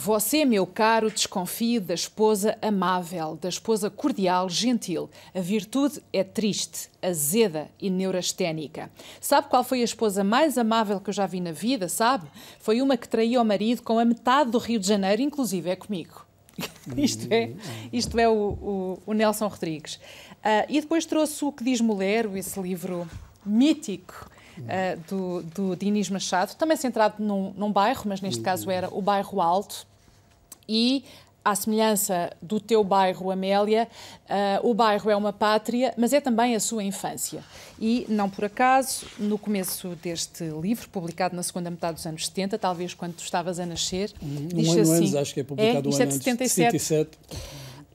Você, 0.00 0.44
meu 0.44 0.64
caro, 0.64 1.10
desconfie 1.10 1.80
da 1.80 1.92
esposa 1.92 2.56
amável, 2.62 3.34
da 3.34 3.48
esposa 3.48 3.90
cordial, 3.90 4.48
gentil. 4.48 5.10
A 5.34 5.40
virtude 5.40 6.00
é 6.12 6.22
triste, 6.22 6.88
azeda 7.02 7.68
e 7.80 7.90
neurasténica. 7.90 8.92
Sabe 9.20 9.48
qual 9.48 9.64
foi 9.64 9.80
a 9.80 9.84
esposa 9.84 10.22
mais 10.22 10.56
amável 10.56 11.00
que 11.00 11.10
eu 11.10 11.14
já 11.14 11.26
vi 11.26 11.40
na 11.40 11.50
vida, 11.50 11.88
sabe? 11.88 12.28
Foi 12.60 12.80
uma 12.80 12.96
que 12.96 13.08
traía 13.08 13.42
o 13.42 13.44
marido 13.44 13.82
com 13.82 13.98
a 13.98 14.04
metade 14.04 14.52
do 14.52 14.58
Rio 14.58 14.78
de 14.78 14.86
Janeiro, 14.86 15.20
inclusive 15.20 15.68
é 15.68 15.74
comigo. 15.74 16.24
isto 16.96 17.26
é, 17.32 17.50
isto 17.92 18.20
é 18.20 18.28
o, 18.28 18.32
o, 18.32 18.98
o 19.04 19.12
Nelson 19.12 19.48
Rodrigues. 19.48 19.96
Uh, 19.96 20.62
e 20.68 20.80
depois 20.80 21.06
trouxe 21.06 21.44
o 21.44 21.50
que 21.50 21.64
diz 21.64 21.80
Mulher, 21.80 22.26
esse 22.36 22.60
livro 22.60 23.10
mítico 23.44 24.30
uh, 24.60 25.00
do, 25.08 25.42
do 25.42 25.76
Dinis 25.76 26.10
Machado, 26.10 26.54
também 26.54 26.76
centrado 26.76 27.22
num, 27.22 27.52
num 27.56 27.72
bairro, 27.72 28.02
mas 28.06 28.20
neste 28.20 28.40
caso 28.40 28.70
era 28.70 28.88
o 28.92 29.00
bairro 29.00 29.40
Alto. 29.40 29.86
E 30.68 31.04
à 31.44 31.54
semelhança 31.54 32.30
do 32.42 32.60
teu 32.60 32.84
bairro, 32.84 33.30
Amélia, 33.30 33.88
uh, 34.28 34.68
o 34.68 34.74
bairro 34.74 35.10
é 35.10 35.16
uma 35.16 35.32
pátria, 35.32 35.94
mas 35.96 36.12
é 36.12 36.20
também 36.20 36.54
a 36.54 36.60
sua 36.60 36.84
infância. 36.84 37.42
E, 37.80 38.04
não 38.08 38.28
por 38.28 38.44
acaso, 38.44 39.06
no 39.18 39.38
começo 39.38 39.88
deste 40.02 40.44
livro, 40.44 40.88
publicado 40.90 41.34
na 41.34 41.42
segunda 41.42 41.70
metade 41.70 41.94
dos 41.94 42.06
anos 42.06 42.26
70, 42.26 42.58
talvez 42.58 42.92
quando 42.92 43.14
tu 43.14 43.24
estavas 43.24 43.58
a 43.58 43.64
nascer, 43.64 44.12
um 44.22 44.48
diz 44.48 44.68
ano 44.68 44.82
assim, 44.82 44.92
antes, 44.92 45.14
acho 45.14 45.34
que 45.34 45.40
é 45.40 45.44
publicado 45.44 45.88
é, 45.88 45.90
um 45.90 45.94
ano 45.94 46.02
é 46.02 46.06
de 46.06 46.14
77. 46.14 46.78
77. 46.78 47.18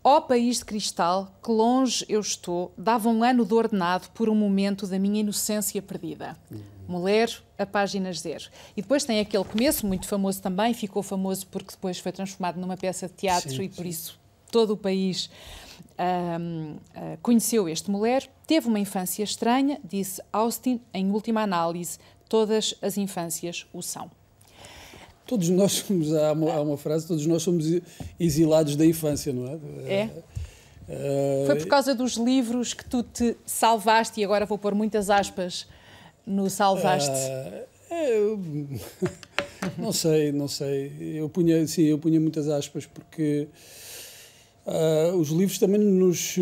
Ó 0.03 0.17
oh, 0.17 0.21
país 0.21 0.57
de 0.57 0.65
cristal, 0.65 1.33
que 1.41 1.49
longe 1.49 2.05
eu 2.09 2.19
estou, 2.19 2.73
dava 2.77 3.07
um 3.07 3.23
ano 3.23 3.45
de 3.45 3.53
ordenado 3.53 4.09
por 4.13 4.27
um 4.27 4.35
momento 4.35 4.85
da 4.85 4.99
minha 4.99 5.21
inocência 5.21 5.81
perdida. 5.81 6.37
Mulher, 6.85 7.29
a 7.57 7.65
página 7.65 8.11
zero. 8.11 8.49
E 8.75 8.81
depois 8.81 9.05
tem 9.05 9.21
aquele 9.21 9.45
começo, 9.45 9.87
muito 9.87 10.05
famoso 10.05 10.41
também, 10.41 10.73
ficou 10.73 11.01
famoso 11.01 11.47
porque 11.47 11.71
depois 11.71 11.99
foi 11.99 12.11
transformado 12.11 12.59
numa 12.59 12.75
peça 12.75 13.07
de 13.07 13.13
teatro 13.13 13.49
sim, 13.49 13.63
e 13.63 13.69
por 13.69 13.83
sim. 13.83 13.89
isso 13.89 14.19
todo 14.51 14.73
o 14.73 14.77
país 14.77 15.31
um, 15.97 16.73
uh, 16.73 16.79
ah, 16.95 17.17
conheceu 17.21 17.67
este 17.67 17.89
mulher. 17.89 18.29
Teve 18.45 18.67
uma 18.67 18.79
infância 18.79 19.23
estranha, 19.23 19.79
disse 19.83 20.21
Austin, 20.31 20.81
em 20.93 21.09
última 21.11 21.41
análise, 21.41 21.97
todas 22.29 22.75
as 22.81 22.97
infâncias 22.97 23.65
o 23.73 23.81
são. 23.81 24.11
Todos 25.25 25.49
nós 25.49 25.71
somos, 25.73 26.13
há 26.13 26.33
uma, 26.33 26.53
há 26.53 26.61
uma, 26.61 26.77
frase, 26.77 27.07
todos 27.07 27.25
nós 27.25 27.41
somos 27.43 27.65
exilados 28.19 28.75
da 28.75 28.85
infância, 28.85 29.31
não 29.31 29.47
é? 29.47 29.57
É. 29.85 30.09
Uh, 30.87 31.45
Foi 31.45 31.55
por 31.55 31.67
causa 31.67 31.95
dos 31.95 32.13
livros 32.13 32.73
que 32.73 32.83
tu 32.83 33.03
te 33.03 33.37
salvaste, 33.45 34.19
e 34.19 34.23
agora 34.23 34.45
vou 34.45 34.57
pôr 34.57 34.75
muitas 34.75 35.09
aspas 35.09 35.65
no 36.25 36.49
salvaste. 36.49 37.09
Uh, 37.09 37.65
é, 37.89 38.19
não 39.77 39.93
sei, 39.93 40.31
não 40.31 40.47
sei. 40.47 40.91
Eu 41.15 41.29
punha, 41.29 41.65
sim, 41.67 41.83
eu 41.83 41.97
punha 41.97 42.19
muitas 42.19 42.49
aspas 42.49 42.85
porque 42.85 43.47
uh, 44.65 45.15
os 45.15 45.29
livros 45.29 45.57
também 45.57 45.79
nos, 45.79 46.35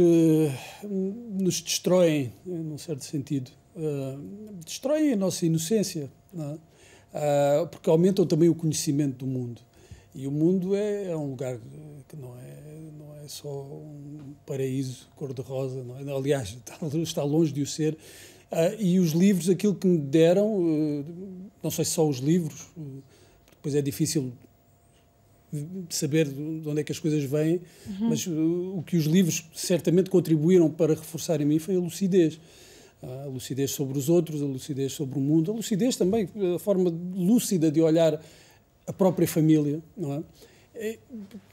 nos 0.83 1.61
destroem, 1.61 2.33
num 2.43 2.77
certo 2.79 3.05
sentido. 3.05 3.51
destroem 4.65 5.13
a 5.13 5.15
nossa 5.15 5.45
inocência. 5.45 6.09
Não 6.33 6.53
é? 6.53 6.70
Uh, 7.13 7.67
porque 7.67 7.89
aumentam 7.89 8.25
também 8.25 8.49
o 8.49 8.55
conhecimento 8.55 9.17
do 9.17 9.27
mundo. 9.27 9.61
E 10.13 10.27
o 10.27 10.31
mundo 10.31 10.75
é, 10.75 11.11
é 11.11 11.17
um 11.17 11.29
lugar 11.29 11.57
que 12.07 12.15
não 12.17 12.35
é, 12.37 12.89
não 12.97 13.15
é 13.23 13.27
só 13.27 13.49
um 13.49 14.33
paraíso 14.45 15.07
cor-de-rosa, 15.15 15.85
é? 16.05 16.11
aliás, 16.11 16.57
está, 17.03 17.23
longe 17.23 17.51
de 17.51 17.61
o 17.61 17.67
ser. 17.67 17.93
Uh, 18.51 18.75
e 18.79 18.99
os 18.99 19.11
livros, 19.11 19.49
aquilo 19.49 19.73
que 19.73 19.87
me 19.87 19.97
deram, 19.97 20.47
uh, 20.47 21.05
não 21.63 21.71
sei 21.71 21.85
se 21.85 21.91
só 21.91 22.07
os 22.07 22.17
livros, 22.17 22.67
depois 23.51 23.75
é 23.75 23.81
difícil 23.81 24.33
saber 25.89 26.29
de 26.29 26.67
onde 26.67 26.81
é 26.81 26.83
que 26.83 26.91
as 26.91 26.99
coisas 26.99 27.23
vêm, 27.23 27.61
uhum. 27.85 28.09
mas 28.09 28.25
o 28.25 28.81
que 28.85 28.95
os 28.95 29.05
livros 29.05 29.45
certamente 29.53 30.09
contribuíram 30.09 30.69
para 30.69 30.93
reforçar 30.93 31.41
em 31.41 31.45
mim 31.45 31.59
foi 31.59 31.75
a 31.75 31.79
lucidez 31.79 32.39
a 33.01 33.25
lucidez 33.25 33.71
sobre 33.71 33.97
os 33.97 34.09
outros, 34.09 34.41
a 34.41 34.45
lucidez 34.45 34.93
sobre 34.93 35.17
o 35.17 35.21
mundo, 35.21 35.51
a 35.51 35.55
lucidez 35.55 35.95
também, 35.95 36.29
a 36.55 36.59
forma 36.59 36.93
lúcida 37.15 37.71
de 37.71 37.81
olhar 37.81 38.21
a 38.85 38.93
própria 38.93 39.27
família, 39.27 39.81
não 39.97 40.13
é? 40.13 40.23
é 40.75 40.97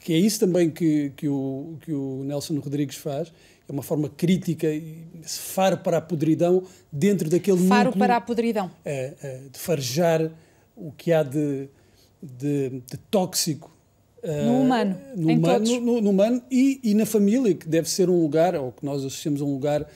que 0.00 0.12
é 0.12 0.18
isso 0.18 0.40
também 0.40 0.70
que, 0.70 1.12
que, 1.16 1.28
o, 1.28 1.76
que 1.80 1.92
o 1.92 2.22
Nelson 2.24 2.58
Rodrigues 2.58 2.96
faz, 2.96 3.32
é 3.68 3.72
uma 3.72 3.82
forma 3.82 4.08
crítica, 4.08 4.66
esse 4.66 5.38
faro 5.40 5.78
para 5.78 5.98
a 5.98 6.00
podridão 6.00 6.62
dentro 6.90 7.28
daquele 7.28 7.66
Faro 7.66 7.86
núcleo, 7.86 7.98
para 7.98 8.16
a 8.16 8.20
podridão. 8.20 8.70
É, 8.84 9.14
é, 9.22 9.40
de 9.52 9.58
farejar 9.58 10.30
o 10.74 10.90
que 10.92 11.12
há 11.12 11.22
de, 11.22 11.68
de, 12.22 12.70
de 12.70 12.96
tóxico 13.10 13.70
uh, 14.22 14.46
no 14.46 14.60
humano, 14.62 14.96
no, 15.16 15.32
humano, 15.32 15.80
no, 15.80 16.00
no, 16.00 16.10
humano 16.10 16.42
e, 16.50 16.80
e 16.82 16.94
na 16.94 17.04
família, 17.04 17.54
que 17.54 17.68
deve 17.68 17.88
ser 17.90 18.08
um 18.08 18.20
lugar, 18.20 18.54
ou 18.54 18.72
que 18.72 18.84
nós 18.84 19.04
associamos 19.04 19.42
a 19.42 19.44
um 19.44 19.52
lugar 19.52 19.82
eh, 19.82 19.86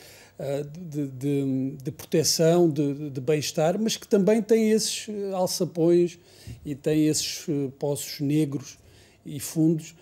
de, 0.88 1.06
de, 1.06 1.76
de, 1.82 1.90
proteção, 1.92 2.68
de, 2.68 3.10
de 3.10 3.20
bem-estar, 3.20 3.78
mas 3.78 3.96
que 3.96 4.08
também 4.08 4.42
tem 4.42 4.70
esses 4.70 5.06
eh, 5.08 5.32
alçapões 5.32 6.18
e 6.64 6.74
tem 6.74 7.06
esses 7.06 7.44
eh, 7.48 7.70
poços 7.78 8.20
negros 8.20 8.78
e 9.24 9.38
fundos. 9.38 9.94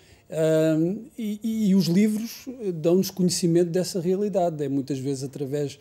e, 1.17 1.69
e, 1.69 1.75
os 1.75 1.85
livros 1.85 2.45
dão-nos 2.75 3.11
conhecimento 3.11 3.69
dessa 3.69 3.99
realidade, 3.99 4.63
é 4.63 4.69
muitas 4.69 4.97
vezes 4.97 5.23
através 5.23 5.77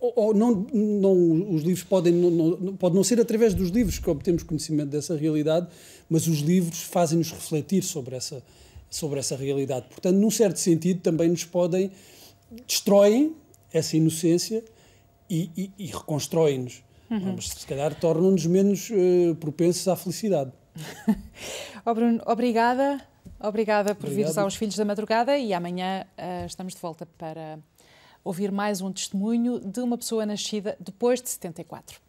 ou, 0.00 0.12
ou 0.16 0.34
não, 0.34 0.66
não, 0.72 1.54
os 1.54 1.62
livros 1.62 1.84
podem 1.84 2.12
não, 2.12 2.30
não, 2.30 2.76
pode 2.76 2.94
não 2.94 3.04
ser 3.04 3.20
através 3.20 3.52
dos 3.52 3.70
livros 3.70 3.98
que 3.98 4.08
obtemos 4.08 4.42
conhecimento 4.42 4.90
dessa 4.90 5.16
realidade, 5.16 5.66
mas 6.08 6.26
os 6.26 6.38
livros 6.38 6.82
fazem-nos 6.82 7.30
refletir 7.30 7.82
sobre 7.82 8.16
essa 8.16 8.42
sobre 8.90 9.18
essa 9.18 9.36
realidade. 9.36 9.86
Portanto, 9.90 10.16
num 10.16 10.30
certo 10.30 10.58
sentido, 10.58 11.00
também 11.00 11.28
nos 11.28 11.44
podem 11.44 11.90
destroem 12.66 13.34
essa 13.72 13.96
inocência 13.96 14.64
e, 15.28 15.50
e, 15.56 15.72
e 15.78 15.86
reconstrói-nos. 15.86 16.82
Uhum. 17.10 17.34
Mas 17.36 17.48
se 17.48 17.66
calhar 17.66 17.94
tornam-nos 17.94 18.44
menos 18.46 18.90
uh, 18.90 19.34
propensos 19.36 19.86
à 19.88 19.96
felicidade. 19.96 20.52
oh 21.84 21.94
Bruno, 21.94 22.22
obrigada. 22.26 23.00
Obrigada 23.40 23.94
por 23.94 24.06
Obrigado. 24.06 24.16
vires 24.16 24.38
aos 24.38 24.56
Filhos 24.56 24.76
da 24.76 24.84
Madrugada 24.84 25.38
e 25.38 25.52
amanhã 25.52 26.04
uh, 26.18 26.46
estamos 26.46 26.74
de 26.74 26.80
volta 26.80 27.06
para 27.18 27.58
ouvir 28.24 28.50
mais 28.50 28.80
um 28.80 28.92
testemunho 28.92 29.60
de 29.60 29.80
uma 29.80 29.96
pessoa 29.96 30.26
nascida 30.26 30.76
depois 30.80 31.22
de 31.22 31.30
74. 31.30 32.00